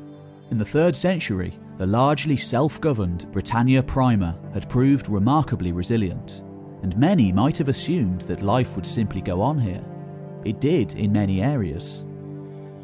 In 0.52 0.58
the 0.58 0.65
3rd 0.65 0.95
century, 0.95 1.54
the 1.82 1.88
largely 1.88 2.38
self 2.38 2.80
governed 2.80 3.26
Britannia 3.32 3.82
Prima 3.82 4.39
had 4.54 4.70
proved 4.70 5.10
remarkably 5.10 5.72
resilient, 5.72 6.44
and 6.84 6.96
many 6.96 7.32
might 7.32 7.58
have 7.58 7.70
assumed 7.70 8.22
that 8.28 8.44
life 8.44 8.76
would 8.76 8.86
simply 8.86 9.20
go 9.20 9.41
on 9.41 9.58
here. 9.58 9.84
It 10.46 10.62
did 10.62 10.94
in 10.94 11.12
many 11.12 11.41
areas. 11.41 12.06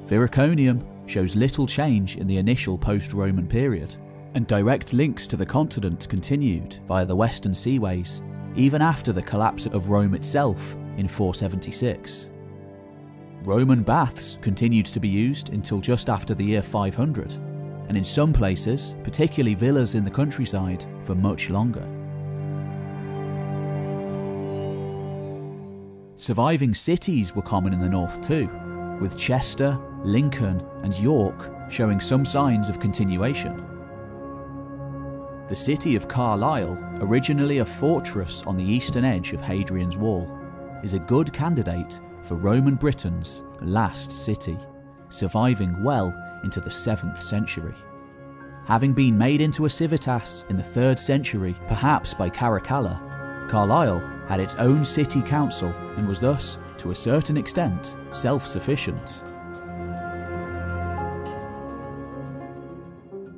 Viriconium 0.07 0.83
shows 1.07 1.35
little 1.35 1.67
change 1.67 2.15
in 2.15 2.25
the 2.25 2.37
initial 2.37 2.75
post 2.75 3.13
Roman 3.13 3.47
period, 3.47 3.95
and 4.33 4.47
direct 4.47 4.93
links 4.93 5.27
to 5.27 5.37
the 5.37 5.45
continent 5.45 6.09
continued 6.09 6.79
via 6.87 7.05
the 7.05 7.15
western 7.15 7.53
seaways 7.53 8.23
even 8.55 8.81
after 8.81 9.13
the 9.13 9.21
collapse 9.21 9.67
of 9.67 9.91
Rome 9.91 10.15
itself 10.15 10.75
in 10.97 11.07
476. 11.07 12.31
Roman 13.43 13.83
baths 13.83 14.39
continued 14.41 14.87
to 14.87 14.99
be 14.99 15.07
used 15.07 15.53
until 15.53 15.81
just 15.81 16.09
after 16.09 16.33
the 16.33 16.45
year 16.45 16.63
500, 16.63 17.37
and 17.87 17.97
in 17.97 18.03
some 18.03 18.33
places, 18.33 18.95
particularly 19.03 19.55
villas 19.55 19.95
in 19.95 20.03
the 20.03 20.11
countryside, 20.11 20.85
for 21.05 21.15
much 21.15 21.49
longer. 21.49 21.85
Surviving 26.15 26.73
cities 26.73 27.35
were 27.35 27.41
common 27.41 27.73
in 27.73 27.79
the 27.79 27.87
north 27.87 28.25
too, 28.27 28.49
with 28.99 29.17
Chester, 29.17 29.79
Lincoln, 30.03 30.65
and 30.83 30.95
York 30.95 31.51
showing 31.69 31.99
some 31.99 32.25
signs 32.25 32.69
of 32.69 32.79
continuation. 32.79 33.63
The 35.47 35.55
city 35.55 35.95
of 35.95 36.07
Carlisle, 36.07 36.77
originally 37.01 37.59
a 37.59 37.65
fortress 37.65 38.43
on 38.43 38.57
the 38.57 38.63
eastern 38.63 39.05
edge 39.05 39.31
of 39.31 39.41
Hadrian's 39.41 39.95
Wall, 39.95 40.29
is 40.83 40.93
a 40.93 40.99
good 40.99 41.31
candidate 41.31 42.01
for 42.23 42.35
Roman 42.35 42.75
Britain's 42.75 43.43
last 43.61 44.11
city, 44.11 44.57
surviving 45.09 45.83
well 45.83 46.13
into 46.43 46.59
the 46.59 46.69
7th 46.69 47.21
century. 47.21 47.75
Having 48.65 48.93
been 48.93 49.17
made 49.17 49.39
into 49.39 49.65
a 49.65 49.69
civitas 49.69 50.45
in 50.49 50.57
the 50.57 50.63
3rd 50.63 50.99
century, 50.99 51.55
perhaps 51.67 52.13
by 52.13 52.29
Caracalla, 52.29 52.99
Carlisle 53.49 53.99
had 54.27 54.39
its 54.39 54.55
own 54.55 54.83
city 54.83 55.21
council 55.21 55.69
and 55.95 56.07
was 56.07 56.19
thus, 56.19 56.59
to 56.77 56.91
a 56.91 56.95
certain 56.95 57.37
extent, 57.37 57.95
self 58.11 58.45
sufficient. 58.45 59.23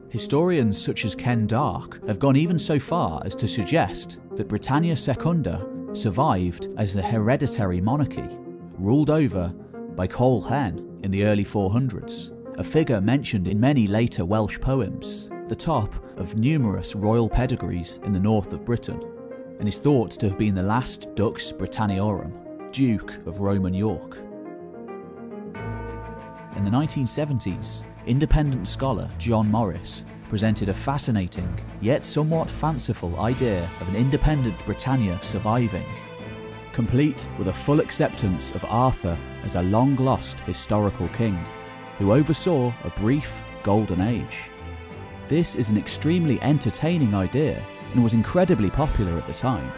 Historians 0.09 0.83
such 0.83 1.05
as 1.05 1.15
Ken 1.15 1.45
Dark 1.45 2.05
have 2.07 2.17
gone 2.17 2.35
even 2.35 2.57
so 2.57 2.79
far 2.79 3.21
as 3.25 3.35
to 3.35 3.47
suggest 3.47 4.19
that 4.35 4.47
Britannia 4.47 4.95
Secunda 4.95 5.67
survived 5.93 6.69
as 6.77 6.95
a 6.95 7.01
hereditary 7.01 7.79
monarchy, 7.79 8.27
ruled 8.79 9.11
over 9.11 9.49
by 9.95 10.07
Coel 10.07 10.41
Hen 10.41 10.99
in 11.03 11.11
the 11.11 11.25
early 11.25 11.45
400s, 11.45 12.31
a 12.59 12.63
figure 12.63 12.99
mentioned 12.99 13.47
in 13.47 13.57
many 13.57 13.87
later 13.87 14.25
Welsh 14.25 14.59
poems, 14.59 15.29
the 15.47 15.55
top 15.55 15.95
of 16.17 16.35
numerous 16.35 16.93
royal 16.93 17.29
pedigrees 17.29 18.01
in 18.03 18.11
the 18.11 18.19
north 18.19 18.51
of 18.51 18.65
Britain, 18.65 19.01
and 19.59 19.67
is 19.67 19.77
thought 19.77 20.11
to 20.11 20.27
have 20.27 20.37
been 20.37 20.55
the 20.55 20.61
last 20.61 21.07
Dux 21.15 21.53
Britanniarum, 21.53 22.33
Duke 22.73 23.15
of 23.25 23.39
Roman 23.39 23.73
York. 23.73 24.17
In 26.57 26.65
the 26.65 26.69
1970s, 26.69 27.85
independent 28.05 28.67
scholar 28.67 29.09
John 29.17 29.49
Morris 29.49 30.03
presented 30.27 30.67
a 30.67 30.73
fascinating, 30.73 31.57
yet 31.79 32.05
somewhat 32.05 32.49
fanciful 32.49 33.21
idea 33.21 33.63
of 33.79 33.87
an 33.87 33.95
independent 33.95 34.57
Britannia 34.65 35.17
surviving 35.21 35.85
complete 36.79 37.27
with 37.37 37.49
a 37.49 37.53
full 37.53 37.81
acceptance 37.81 38.51
of 38.51 38.63
Arthur 38.63 39.17
as 39.43 39.57
a 39.57 39.61
long 39.63 39.97
lost 39.97 40.39
historical 40.41 41.09
king, 41.09 41.37
who 41.99 42.13
oversaw 42.13 42.73
a 42.83 42.89
brief 42.91 43.43
golden 43.61 44.01
age. 44.01 44.49
This 45.27 45.55
is 45.55 45.69
an 45.69 45.77
extremely 45.77 46.41
entertaining 46.41 47.13
idea 47.13 47.63
and 47.93 48.03
was 48.03 48.13
incredibly 48.13 48.71
popular 48.71 49.17
at 49.17 49.27
the 49.27 49.33
time, 49.33 49.71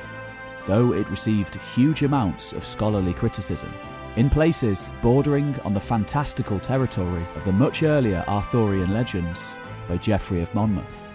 though 0.68 0.94
it 0.94 1.10
received 1.10 1.56
huge 1.76 2.04
amounts 2.04 2.54
of 2.54 2.66
scholarly 2.66 3.14
criticism, 3.14 3.74
in 4.16 4.30
places 4.30 4.92
bordering 5.02 5.60
on 5.62 5.74
the 5.74 5.80
fantastical 5.80 6.60
territory 6.60 7.26
of 7.36 7.44
the 7.44 7.52
much 7.52 7.84
earlier 7.84 8.24
Arthurian 8.28 8.94
legends 8.94 9.58
by 9.88 9.98
Geoffrey 9.98 10.42
of 10.42 10.54
Monmouth. 10.54 11.10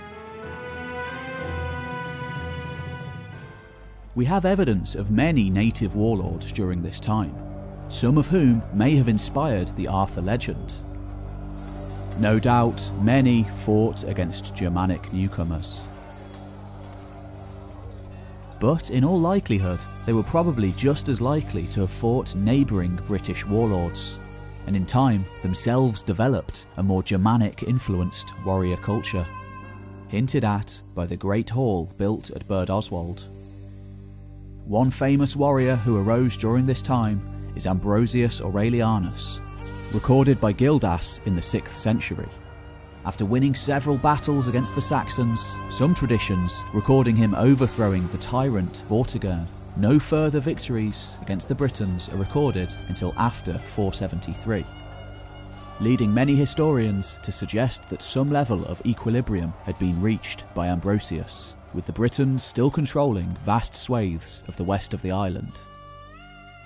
We 4.17 4.25
have 4.25 4.45
evidence 4.45 4.95
of 4.95 5.11
many 5.11 5.51
native 5.51 5.95
warlords 5.95 6.51
during 6.51 6.83
this 6.83 6.99
time, 6.99 7.37
some 7.91 8.19
of 8.19 8.29
whom 8.29 8.63
may 8.73 8.97
have 8.97 9.09
inspired 9.09 9.69
the 9.77 9.87
Arthur 9.87 10.23
legend. 10.23 10.75
No 12.19 12.39
doubt, 12.39 12.91
many 13.03 13.43
fought 13.43 14.05
against 14.05 14.55
Germanic 14.55 15.13
newcomers. 15.13 15.83
But 18.59 18.91
in 18.91 19.05
all 19.05 19.21
likelihood, 19.21 19.79
they 20.07 20.15
were 20.15 20.23
probably 20.23 20.73
just 20.73 21.11
as 21.11 21.21
likely 21.21 21.67
to 21.69 21.81
have 21.81 21.91
fought 21.91 22.35
neighbouring 22.35 22.99
British 23.07 23.45
warlords, 23.45 24.17
and 24.67 24.75
in 24.75 24.87
time 24.87 25.27
themselves 25.43 26.03
developed 26.03 26.67
a 26.79 26.83
more 26.83 27.03
Germanic 27.03 27.65
influenced 27.65 28.33
warrior 28.47 28.79
culture, 28.79 29.27
hinted 30.09 30.45
at 30.45 30.81
by 30.95 31.05
the 31.05 31.17
Great 31.17 31.51
Hall 31.51 31.85
built 31.99 32.31
at 32.31 32.49
Birdoswald. 32.49 33.27
One 34.65 34.91
famous 34.91 35.37
warrior 35.37 35.77
who 35.77 35.99
arose 35.99 36.37
during 36.39 36.65
this 36.65 36.81
time 36.81 37.21
is 37.57 37.67
Ambrosius 37.67 38.41
Aurelianus, 38.41 39.41
recorded 39.97 40.39
by 40.39 40.53
Gildas 40.53 41.23
in 41.25 41.35
the 41.35 41.41
6th 41.41 41.69
century. 41.71 42.29
After 43.07 43.25
winning 43.25 43.55
several 43.55 43.97
battles 43.97 44.47
against 44.47 44.75
the 44.75 44.83
Saxons, 44.83 45.57
some 45.71 45.95
traditions 45.95 46.65
recording 46.75 47.17
him 47.17 47.35
overthrowing 47.35 48.07
the 48.09 48.19
tyrant 48.19 48.85
Vortigern, 48.91 49.47
no 49.79 49.99
further 49.99 50.39
victories 50.39 51.17
against 51.23 51.49
the 51.49 51.55
Britons 51.55 52.11
are 52.11 52.19
recorded 52.19 52.75
until 52.89 53.15
after 53.17 53.57
473, 53.57 54.67
leading 55.81 56.13
many 56.13 56.37
historians 56.37 57.19
to 57.23 57.33
suggest 57.33 57.89
that 57.89 58.03
some 58.03 58.29
level 58.29 58.67
of 58.67 58.85
equilibrium 58.85 59.55
had 59.65 59.79
been 59.79 59.99
reached 60.03 60.45
by 60.55 60.67
Ambrosius 60.67 61.57
with 61.73 61.87
the 61.87 61.93
Britons 61.93 62.45
still 62.45 62.71
controlling 62.71 63.35
vast 63.47 63.75
swathes 63.75 64.43
of 64.47 64.59
the 64.59 64.65
west 64.65 64.93
of 64.93 65.01
the 65.01 65.13
island. 65.13 65.59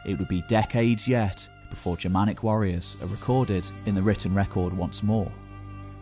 It 0.04 0.18
would 0.18 0.26
be 0.28 0.42
decades 0.48 1.06
yet 1.06 1.48
before 1.70 1.96
Germanic 1.96 2.42
warriors 2.42 2.96
are 3.00 3.06
recorded 3.06 3.64
in 3.86 3.94
the 3.94 4.02
written 4.02 4.34
record 4.34 4.76
once 4.76 5.02
more, 5.02 5.30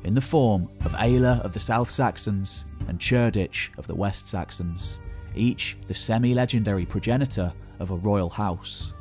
in 0.04 0.14
the 0.14 0.20
form 0.20 0.68
of 0.84 0.92
Aelle 0.94 1.40
of 1.42 1.52
the 1.52 1.60
South 1.60 1.90
Saxons 1.90 2.64
and 2.88 2.98
Cerdic 2.98 3.68
of 3.78 3.86
the 3.86 3.94
West 3.94 4.26
Saxons, 4.26 4.98
each 5.36 5.76
the 5.86 5.94
semi 5.94 6.34
legendary 6.34 6.86
progenitor 6.86 7.52
of 7.78 7.90
a 7.90 7.96
royal 7.96 8.30
house. 8.30 8.92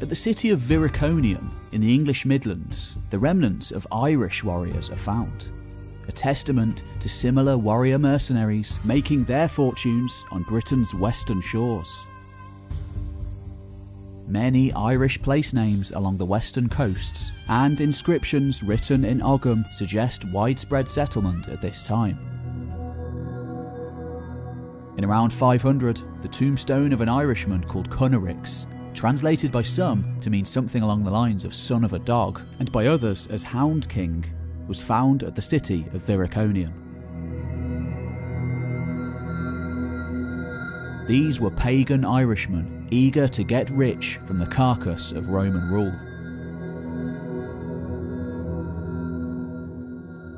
At 0.00 0.08
the 0.08 0.14
city 0.14 0.50
of 0.50 0.60
Viriconium 0.60 1.50
in 1.72 1.80
the 1.80 1.92
English 1.92 2.24
Midlands, 2.24 2.96
the 3.10 3.18
remnants 3.18 3.72
of 3.72 3.86
Irish 3.90 4.44
warriors 4.44 4.90
are 4.90 4.96
found, 4.96 5.50
a 6.08 6.12
testament 6.12 6.84
to 7.00 7.08
similar 7.08 7.56
warrior 7.56 7.98
mercenaries 7.98 8.80
making 8.84 9.24
their 9.24 9.48
fortunes 9.48 10.24
on 10.30 10.42
Britain's 10.42 10.94
western 10.94 11.40
shores. 11.40 12.06
many 14.26 14.72
Irish 14.74 15.20
place 15.22 15.54
names 15.54 15.92
along 15.92 16.18
the 16.18 16.24
western 16.24 16.68
coasts, 16.68 17.32
and 17.48 17.80
inscriptions 17.80 18.62
written 18.62 19.04
in 19.04 19.22
Ogham 19.22 19.64
suggest 19.70 20.26
widespread 20.26 20.88
settlement 20.88 21.48
at 21.48 21.62
this 21.62 21.82
time. 21.82 22.18
In 24.98 25.04
around 25.04 25.32
500, 25.32 26.02
the 26.22 26.28
tombstone 26.28 26.92
of 26.92 27.00
an 27.00 27.08
Irishman 27.08 27.64
called 27.64 27.88
Cunorix, 27.88 28.66
translated 28.94 29.50
by 29.52 29.62
some 29.62 30.18
to 30.20 30.28
mean 30.28 30.44
something 30.44 30.82
along 30.82 31.04
the 31.04 31.10
lines 31.10 31.44
of 31.44 31.54
son 31.54 31.84
of 31.84 31.92
a 31.92 31.98
dog, 32.00 32.42
and 32.58 32.70
by 32.70 32.86
others 32.86 33.28
as 33.28 33.42
Hound 33.44 33.88
King, 33.88 34.24
was 34.68 34.82
found 34.82 35.22
at 35.22 35.34
the 35.34 35.42
city 35.42 35.86
of 35.92 36.04
Viriconium. 36.04 36.72
These 41.08 41.40
were 41.40 41.50
pagan 41.50 42.04
Irishmen 42.04 42.86
eager 42.90 43.26
to 43.28 43.42
get 43.42 43.70
rich 43.70 44.20
from 44.26 44.38
the 44.38 44.46
carcass 44.46 45.12
of 45.12 45.30
Roman 45.30 45.70
rule. 45.70 45.94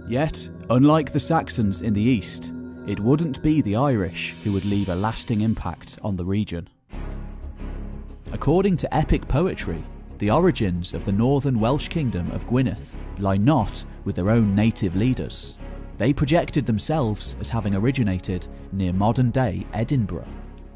Yet, 0.09 0.49
unlike 0.71 1.13
the 1.13 1.21
Saxons 1.21 1.83
in 1.83 1.95
the 1.95 2.01
east, 2.01 2.53
it 2.87 2.99
wouldn't 2.99 3.43
be 3.43 3.61
the 3.63 3.77
Irish 3.77 4.35
who 4.43 4.53
would 4.53 4.65
leave 4.65 4.89
a 4.89 4.95
lasting 4.95 5.41
impact 5.41 5.99
on 6.03 6.17
the 6.17 6.25
region. 6.25 6.69
According 8.33 8.77
to 8.79 8.95
epic 8.95 9.27
poetry, 9.29 9.83
the 10.19 10.31
origins 10.31 10.95
of 10.95 11.05
the 11.05 11.13
northern 11.13 11.59
Welsh 11.59 11.89
kingdom 11.89 12.31
of 12.31 12.47
Gwynedd 12.47 12.85
lie 13.19 13.37
not 13.37 13.85
with 14.05 14.17
their 14.17 14.31
own 14.31 14.55
native 14.55 14.97
leaders. 14.97 15.57
They 15.99 16.13
projected 16.13 16.67
themselves 16.67 17.37
as 17.41 17.51
having 17.51 17.75
originated 17.75 18.47
near 18.73 18.93
modern 18.93 19.31
day 19.31 19.67
Edinburgh 19.73 20.29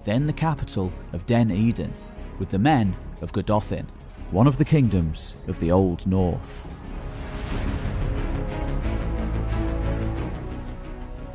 then 0.04 0.26
the 0.26 0.32
capital 0.32 0.92
of 1.12 1.26
Din 1.26 1.48
Eidyn, 1.48 1.90
with 2.38 2.50
the 2.50 2.58
men 2.58 2.94
of 3.22 3.32
Gododdin, 3.32 3.86
one 4.30 4.46
of 4.46 4.58
the 4.58 4.64
kingdoms 4.64 5.36
of 5.48 5.58
the 5.60 5.72
Old 5.72 6.06
North. 6.06 6.68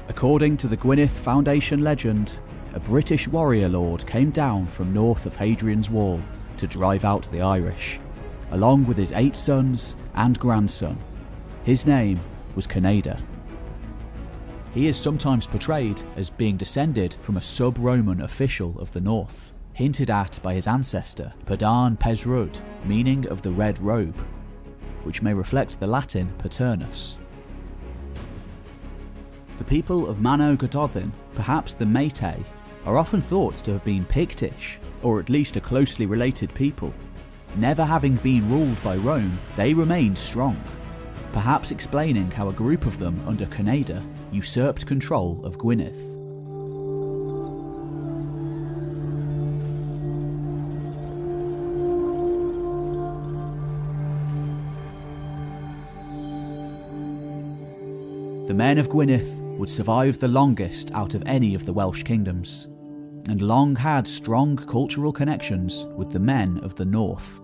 According 0.07 0.57
to 0.57 0.67
the 0.67 0.77
Gwynedd 0.77 1.09
Foundation 1.09 1.83
legend, 1.83 2.39
a 2.73 2.79
British 2.79 3.27
warrior 3.27 3.69
lord 3.69 4.05
came 4.05 4.31
down 4.31 4.67
from 4.67 4.93
north 4.93 5.25
of 5.25 5.35
Hadrian's 5.35 5.89
Wall 5.89 6.21
to 6.57 6.67
drive 6.67 7.05
out 7.05 7.29
the 7.31 7.41
Irish, 7.41 7.99
along 8.51 8.85
with 8.85 8.97
his 8.97 9.11
eight 9.13 9.35
sons 9.35 9.95
and 10.13 10.37
grandson. 10.37 11.01
His 11.69 11.85
name 11.85 12.19
was 12.55 12.65
Cunedda. 12.65 13.21
He 14.73 14.87
is 14.87 14.97
sometimes 14.97 15.45
portrayed 15.45 16.01
as 16.15 16.31
being 16.31 16.57
descended 16.57 17.15
from 17.21 17.37
a 17.37 17.43
sub 17.43 17.77
Roman 17.77 18.21
official 18.21 18.73
of 18.79 18.91
the 18.91 18.99
north, 18.99 19.53
hinted 19.73 20.09
at 20.09 20.39
by 20.41 20.55
his 20.55 20.65
ancestor, 20.65 21.31
Padarn 21.45 21.95
Beisrudd, 21.99 22.57
meaning 22.85 23.27
of 23.27 23.43
the 23.43 23.51
red 23.51 23.77
robe, 23.77 24.17
which 25.03 25.21
may 25.21 25.31
reflect 25.31 25.79
the 25.79 25.85
Latin 25.85 26.33
paternus. 26.39 27.17
The 29.59 29.63
people 29.63 30.09
of 30.09 30.17
Manaw 30.17 30.57
Gododdin, 30.57 31.13
perhaps 31.35 31.75
the 31.75 31.85
Maeatae, 31.85 32.43
are 32.87 32.97
often 32.97 33.21
thought 33.21 33.57
to 33.57 33.73
have 33.73 33.83
been 33.83 34.05
Pictish, 34.05 34.79
or 35.03 35.19
at 35.19 35.29
least 35.29 35.55
a 35.55 35.61
closely 35.61 36.07
related 36.07 36.51
people. 36.55 36.91
Never 37.57 37.85
having 37.85 38.15
been 38.15 38.49
ruled 38.49 38.81
by 38.81 38.95
Rome, 38.95 39.37
they 39.55 39.75
remained 39.75 40.17
strong, 40.17 40.59
perhaps 41.33 41.71
explaining 41.71 42.31
how 42.31 42.49
a 42.49 42.53
group 42.53 42.85
of 42.85 42.99
them 42.99 43.21
under 43.27 43.45
Cunedda 43.45 44.03
usurped 44.31 44.85
control 44.85 45.43
of 45.45 45.57
Gwynedd. 45.57 45.95
The 58.47 58.55
men 58.55 58.79
of 58.79 58.89
Gwynedd 58.89 59.27
would 59.59 59.69
survive 59.69 60.17
the 60.17 60.27
longest 60.27 60.89
out 60.91 61.13
of 61.13 61.21
any 61.27 61.53
of 61.53 61.65
the 61.67 61.73
Welsh 61.73 62.01
kingdoms, 62.01 62.67
and 63.27 63.43
long 63.43 63.75
had 63.75 64.07
strong 64.07 64.57
cultural 64.57 65.11
connections 65.11 65.85
with 65.95 66.11
the 66.11 66.19
men 66.19 66.59
of 66.63 66.73
the 66.75 66.85
north. 66.85 67.41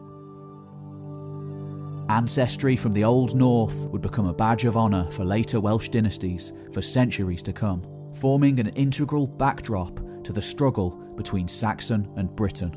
Ancestry 2.10 2.76
from 2.76 2.94
the 2.94 3.04
Old 3.04 3.34
North 3.34 3.88
would 3.90 4.02
become 4.04 4.28
a 4.28 4.34
badge 4.34 4.66
of 4.66 4.78
honour 4.78 5.10
for 5.10 5.26
later 5.26 5.60
Welsh 5.60 5.90
dynasties 5.90 6.54
for 6.72 6.82
centuries 6.82 7.42
to 7.42 7.52
come, 7.52 7.84
forming 8.14 8.60
an 8.60 8.68
integral 8.70 9.26
backdrop 9.26 10.00
to 10.24 10.32
the 10.32 10.42
struggle 10.42 10.92
between 11.18 11.48
Saxon 11.48 12.08
and 12.16 12.36
Britain. 12.36 12.72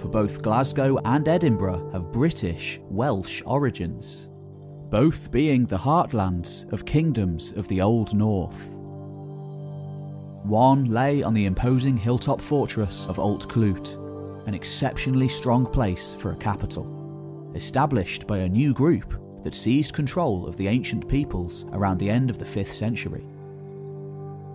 For 0.00 0.08
both 0.08 0.42
Glasgow 0.42 0.98
and 1.04 1.28
Edinburgh 1.28 1.92
have 1.92 2.10
British 2.10 2.80
Welsh 2.88 3.40
origins, 3.46 4.28
both 4.90 5.30
being 5.30 5.66
the 5.66 5.78
heartlands 5.78 6.70
of 6.72 6.84
kingdoms 6.84 7.52
of 7.52 7.68
the 7.68 7.80
Old 7.80 8.12
North. 8.12 8.70
One 10.42 10.86
lay 10.86 11.22
on 11.22 11.32
the 11.32 11.46
imposing 11.46 11.96
hilltop 11.96 12.40
fortress 12.40 13.06
of 13.06 13.20
Alt 13.20 13.48
Clut, 13.48 13.96
an 14.50 14.54
exceptionally 14.54 15.28
strong 15.28 15.64
place 15.64 16.12
for 16.12 16.32
a 16.32 16.36
capital, 16.36 17.52
established 17.54 18.26
by 18.26 18.38
a 18.38 18.48
new 18.48 18.74
group 18.74 19.14
that 19.44 19.54
seized 19.54 19.92
control 19.92 20.44
of 20.44 20.56
the 20.56 20.66
ancient 20.66 21.06
peoples 21.06 21.66
around 21.70 21.98
the 21.98 22.10
end 22.10 22.30
of 22.30 22.36
the 22.36 22.44
5th 22.44 22.72
century. 22.72 23.24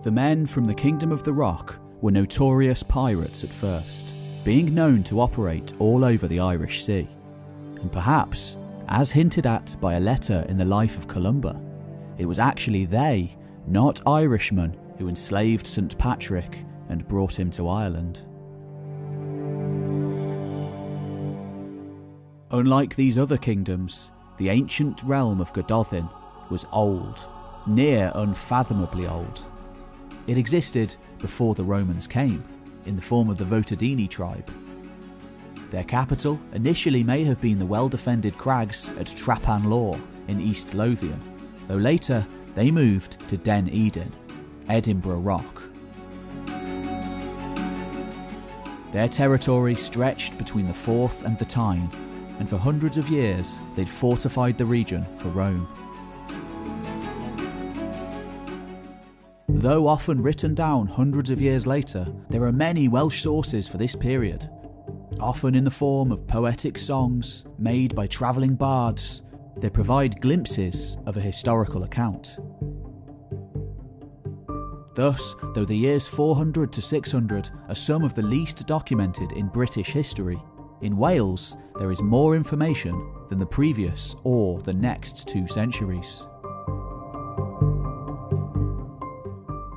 The 0.02 0.10
men 0.10 0.44
from 0.44 0.66
the 0.66 0.74
Kingdom 0.74 1.12
of 1.12 1.24
the 1.24 1.32
Rock 1.32 1.78
were 2.02 2.10
notorious 2.10 2.82
pirates 2.82 3.42
at 3.42 3.48
first, 3.48 4.14
being 4.44 4.74
known 4.74 5.02
to 5.04 5.22
operate 5.22 5.72
all 5.78 6.04
over 6.04 6.28
the 6.28 6.40
Irish 6.40 6.84
Sea. 6.84 7.08
And 7.80 7.90
perhaps, 7.90 8.58
as 8.88 9.10
hinted 9.10 9.46
at 9.46 9.74
by 9.80 9.94
a 9.94 10.00
letter 10.00 10.44
in 10.50 10.58
the 10.58 10.64
life 10.66 10.98
of 10.98 11.08
Columba, 11.08 11.58
it 12.18 12.26
was 12.26 12.38
actually 12.38 12.84
they, 12.84 13.34
not 13.66 14.06
Irishmen, 14.06 14.76
who 14.98 15.08
enslaved 15.08 15.66
St. 15.66 15.96
Patrick 15.96 16.58
and 16.90 17.08
brought 17.08 17.38
him 17.38 17.50
to 17.52 17.70
Ireland. 17.70 18.26
Unlike 22.52 22.94
these 22.94 23.18
other 23.18 23.36
kingdoms, 23.36 24.12
the 24.36 24.50
ancient 24.50 25.02
realm 25.02 25.40
of 25.40 25.52
Gododdin 25.52 26.08
was 26.48 26.64
old, 26.70 27.26
near 27.66 28.12
unfathomably 28.14 29.08
old. 29.08 29.44
It 30.28 30.38
existed 30.38 30.94
before 31.18 31.56
the 31.56 31.64
Romans 31.64 32.06
came, 32.06 32.44
in 32.84 32.94
the 32.94 33.02
form 33.02 33.30
of 33.30 33.36
the 33.36 33.44
Votadini 33.44 34.08
tribe. 34.08 34.48
Their 35.70 35.82
capital 35.82 36.38
initially 36.52 37.02
may 37.02 37.24
have 37.24 37.40
been 37.40 37.58
the 37.58 37.66
well 37.66 37.88
defended 37.88 38.38
crags 38.38 38.90
at 38.90 39.06
Traprain 39.06 39.64
Law 39.64 39.98
in 40.28 40.40
East 40.40 40.72
Lothian, 40.72 41.20
though 41.66 41.74
later 41.74 42.24
they 42.54 42.70
moved 42.70 43.28
to 43.28 43.36
Din 43.36 43.66
Eidyn, 43.66 44.12
Edinburgh 44.68 45.18
Rock. 45.18 45.62
Their 48.92 49.08
territory 49.08 49.74
stretched 49.74 50.38
between 50.38 50.68
the 50.68 50.72
Forth 50.72 51.24
and 51.24 51.36
the 51.40 51.44
Tyne 51.44 51.90
and 52.38 52.48
for 52.48 52.56
hundreds 52.56 52.96
of 52.96 53.08
years 53.08 53.60
they'd 53.74 53.88
fortified 53.88 54.58
the 54.58 54.66
region 54.66 55.04
for 55.18 55.28
Rome. 55.28 55.66
Though 59.48 59.88
often 59.88 60.20
written 60.20 60.54
down 60.54 60.86
hundreds 60.86 61.30
of 61.30 61.40
years 61.40 61.66
later, 61.66 62.06
there 62.28 62.44
are 62.44 62.52
many 62.52 62.88
Welsh 62.88 63.22
sources 63.22 63.66
for 63.66 63.78
this 63.78 63.96
period, 63.96 64.48
often 65.18 65.54
in 65.54 65.64
the 65.64 65.70
form 65.70 66.12
of 66.12 66.26
poetic 66.26 66.76
songs 66.76 67.46
made 67.58 67.94
by 67.94 68.06
travelling 68.06 68.54
bards. 68.54 69.22
They 69.56 69.70
provide 69.70 70.20
glimpses 70.20 70.98
of 71.06 71.16
a 71.16 71.20
historical 71.22 71.84
account. 71.84 72.38
Thus, 74.94 75.34
though 75.54 75.64
the 75.64 75.76
years 75.76 76.06
400 76.06 76.72
to 76.72 76.82
600 76.82 77.50
are 77.68 77.74
some 77.74 78.04
of 78.04 78.14
the 78.14 78.22
least 78.22 78.66
documented 78.66 79.32
in 79.32 79.48
British 79.48 79.88
history, 79.88 80.40
in 80.82 80.96
Wales, 80.96 81.56
there 81.78 81.90
is 81.90 82.02
more 82.02 82.36
information 82.36 83.10
than 83.28 83.38
the 83.38 83.46
previous 83.46 84.14
or 84.24 84.60
the 84.60 84.72
next 84.72 85.26
two 85.26 85.46
centuries. 85.46 86.26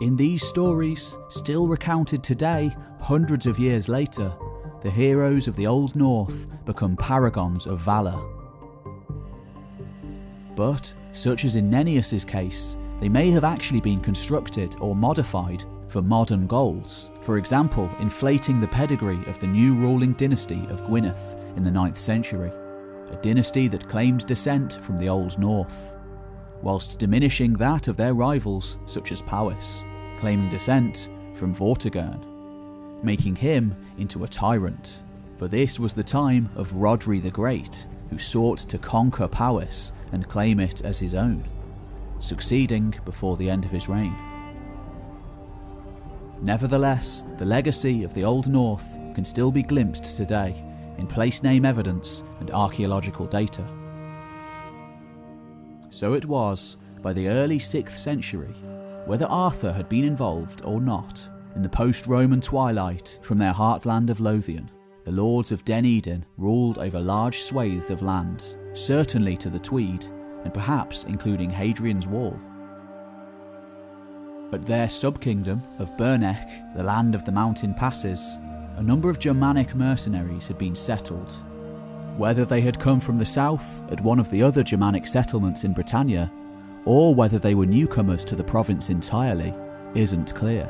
In 0.01 0.15
these 0.15 0.45
stories, 0.45 1.17
still 1.29 1.67
recounted 1.67 2.23
today, 2.23 2.75
hundreds 2.99 3.45
of 3.45 3.59
years 3.59 3.89
later, 3.89 4.33
the 4.81 4.91
heroes 4.91 5.47
of 5.47 5.55
the 5.55 5.67
Old 5.67 5.95
North 5.95 6.47
become 6.65 6.95
paragons 6.95 7.65
of 7.65 7.79
valour. 7.79 8.17
But, 10.55 10.93
such 11.11 11.45
as 11.45 11.55
in 11.55 11.69
Nennius's 11.69 12.25
case, 12.25 12.77
they 12.99 13.09
may 13.09 13.31
have 13.31 13.43
actually 13.43 13.81
been 13.81 13.99
constructed 13.99 14.75
or 14.79 14.95
modified 14.95 15.63
for 15.89 16.01
modern 16.01 16.47
goals, 16.47 17.09
for 17.21 17.37
example, 17.37 17.89
inflating 17.99 18.61
the 18.61 18.67
pedigree 18.67 19.21
of 19.25 19.39
the 19.39 19.47
new 19.47 19.75
ruling 19.75 20.13
dynasty 20.13 20.65
of 20.69 20.85
Gwynedd 20.85 21.19
in 21.57 21.63
the 21.63 21.71
9th 21.71 21.97
century, 21.97 22.51
a 23.11 23.15
dynasty 23.21 23.67
that 23.67 23.89
claimed 23.89 24.25
descent 24.25 24.79
from 24.83 24.97
the 24.97 25.09
Old 25.09 25.37
North, 25.37 25.93
whilst 26.61 26.99
diminishing 26.99 27.53
that 27.53 27.87
of 27.87 27.97
their 27.97 28.13
rivals 28.13 28.77
such 28.85 29.11
as 29.11 29.21
Powys, 29.23 29.83
claiming 30.17 30.49
descent 30.49 31.09
from 31.33 31.53
Vortigern. 31.53 32.25
making 33.01 33.35
him 33.35 33.75
into 33.97 34.23
a 34.23 34.27
tyrant. 34.27 35.03
For 35.37 35.47
this 35.47 35.79
was 35.79 35.93
the 35.93 36.03
time 36.03 36.49
of 36.55 36.71
Rhodri 36.73 37.21
the 37.21 37.31
Great, 37.31 37.87
who 38.09 38.17
sought 38.17 38.59
to 38.59 38.77
conquer 38.77 39.27
Powys 39.27 39.93
and 40.11 40.27
claim 40.27 40.59
it 40.59 40.81
as 40.81 40.99
his 40.99 41.15
own, 41.15 41.47
succeeding 42.19 42.93
before 43.05 43.37
the 43.37 43.49
end 43.49 43.63
of 43.63 43.71
his 43.71 43.87
reign. 43.87 44.28
Nevertheless, 46.41 47.25
the 47.37 47.45
legacy 47.45 48.03
of 48.03 48.13
the 48.13 48.23
Old 48.23 48.47
North 48.47 48.93
can 49.13 49.25
still 49.25 49.51
be 49.51 49.63
glimpsed 49.63 50.15
today 50.15 50.63
in 50.97 51.05
place 51.05 51.43
name 51.43 51.65
evidence 51.65 52.23
and 52.39 52.51
archaeological 52.51 53.25
data. 53.25 53.65
So 55.89 56.13
it 56.13 56.25
was, 56.25 56.77
by 57.01 57.13
the 57.13 57.27
early 57.27 57.59
6th 57.59 57.97
century, 57.97 58.53
whether 59.05 59.25
Arthur 59.25 59.73
had 59.73 59.89
been 59.89 60.05
involved 60.05 60.61
or 60.63 60.79
not, 60.79 61.27
in 61.55 61.61
the 61.61 61.69
post 61.69 62.07
Roman 62.07 62.39
twilight 62.39 63.19
from 63.21 63.37
their 63.37 63.53
heartland 63.53 64.09
of 64.09 64.19
Lothian, 64.19 64.69
the 65.03 65.11
lords 65.11 65.51
of 65.51 65.65
Din 65.65 65.85
Eidyn 65.85 66.23
ruled 66.37 66.77
over 66.77 66.99
large 66.99 67.41
swathes 67.41 67.89
of 67.89 68.01
lands, 68.01 68.57
certainly 68.73 69.35
to 69.37 69.49
the 69.49 69.59
Tweed, 69.59 70.05
and 70.43 70.53
perhaps 70.53 71.05
including 71.05 71.49
Hadrian's 71.49 72.07
Wall. 72.07 72.39
At 74.51 74.65
their 74.65 74.87
subkingdom 74.87 75.61
of 75.79 75.95
Bernech, 75.95 76.75
the 76.75 76.83
land 76.83 77.13
of 77.13 77.23
the 77.23 77.31
mountain 77.31 77.75
passes, 77.75 78.39
a 78.77 78.81
number 78.81 79.07
of 79.07 79.19
Germanic 79.19 79.75
mercenaries 79.75 80.47
had 80.47 80.57
been 80.57 80.75
settled. 80.75 81.31
Whether 82.17 82.45
they 82.45 82.61
had 82.61 82.79
come 82.79 82.99
from 82.99 83.19
the 83.19 83.25
south 83.25 83.83
at 83.91 84.01
one 84.01 84.19
of 84.19 84.31
the 84.31 84.41
other 84.41 84.63
Germanic 84.63 85.07
settlements 85.07 85.65
in 85.65 85.73
Britannia, 85.73 86.31
or 86.85 87.13
whether 87.13 87.37
they 87.37 87.53
were 87.53 87.67
newcomers 87.67 88.25
to 88.25 88.35
the 88.35 88.43
province 88.43 88.89
entirely, 88.89 89.53
isn't 89.93 90.33
clear. 90.33 90.67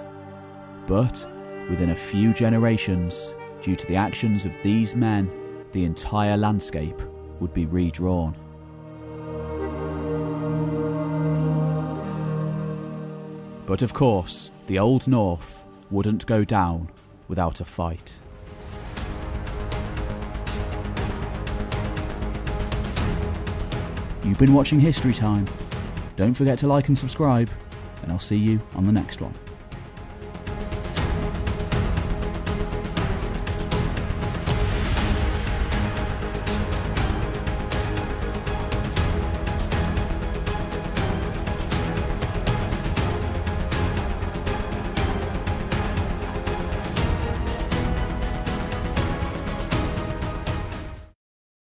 But 0.86 1.26
within 1.70 1.92
a 1.92 1.96
few 1.96 2.34
generations, 2.34 3.34
due 3.62 3.76
to 3.76 3.88
the 3.88 3.96
actions 3.96 4.44
of 4.44 4.52
these 4.62 4.94
men, 4.96 5.32
the 5.72 5.86
entire 5.86 6.36
landscape 6.36 7.02
would 7.40 7.54
be 7.54 7.66
redrawn. 7.66 8.36
But 13.70 13.84
of 13.84 13.94
course, 13.94 14.50
the 14.66 14.80
Old 14.80 15.08
North 15.08 15.64
wouldn't 15.92 16.26
go 16.26 16.44
down 16.44 16.90
without 17.28 17.62
a 17.62 17.66
fight. 17.66 18.20
You've 24.24 24.40
been 24.40 24.56
watching 24.56 24.80
History 24.80 25.14
Time. 25.14 25.46
Don't 26.16 26.34
forget 26.34 26.58
to 26.58 26.68
like 26.68 26.88
and 26.88 26.98
subscribe, 26.98 27.52
and 28.02 28.12
I'll 28.12 28.18
see 28.18 28.38
you 28.38 28.60
on 28.74 28.88
the 28.88 28.92
next 28.92 29.22
one. 29.22 29.36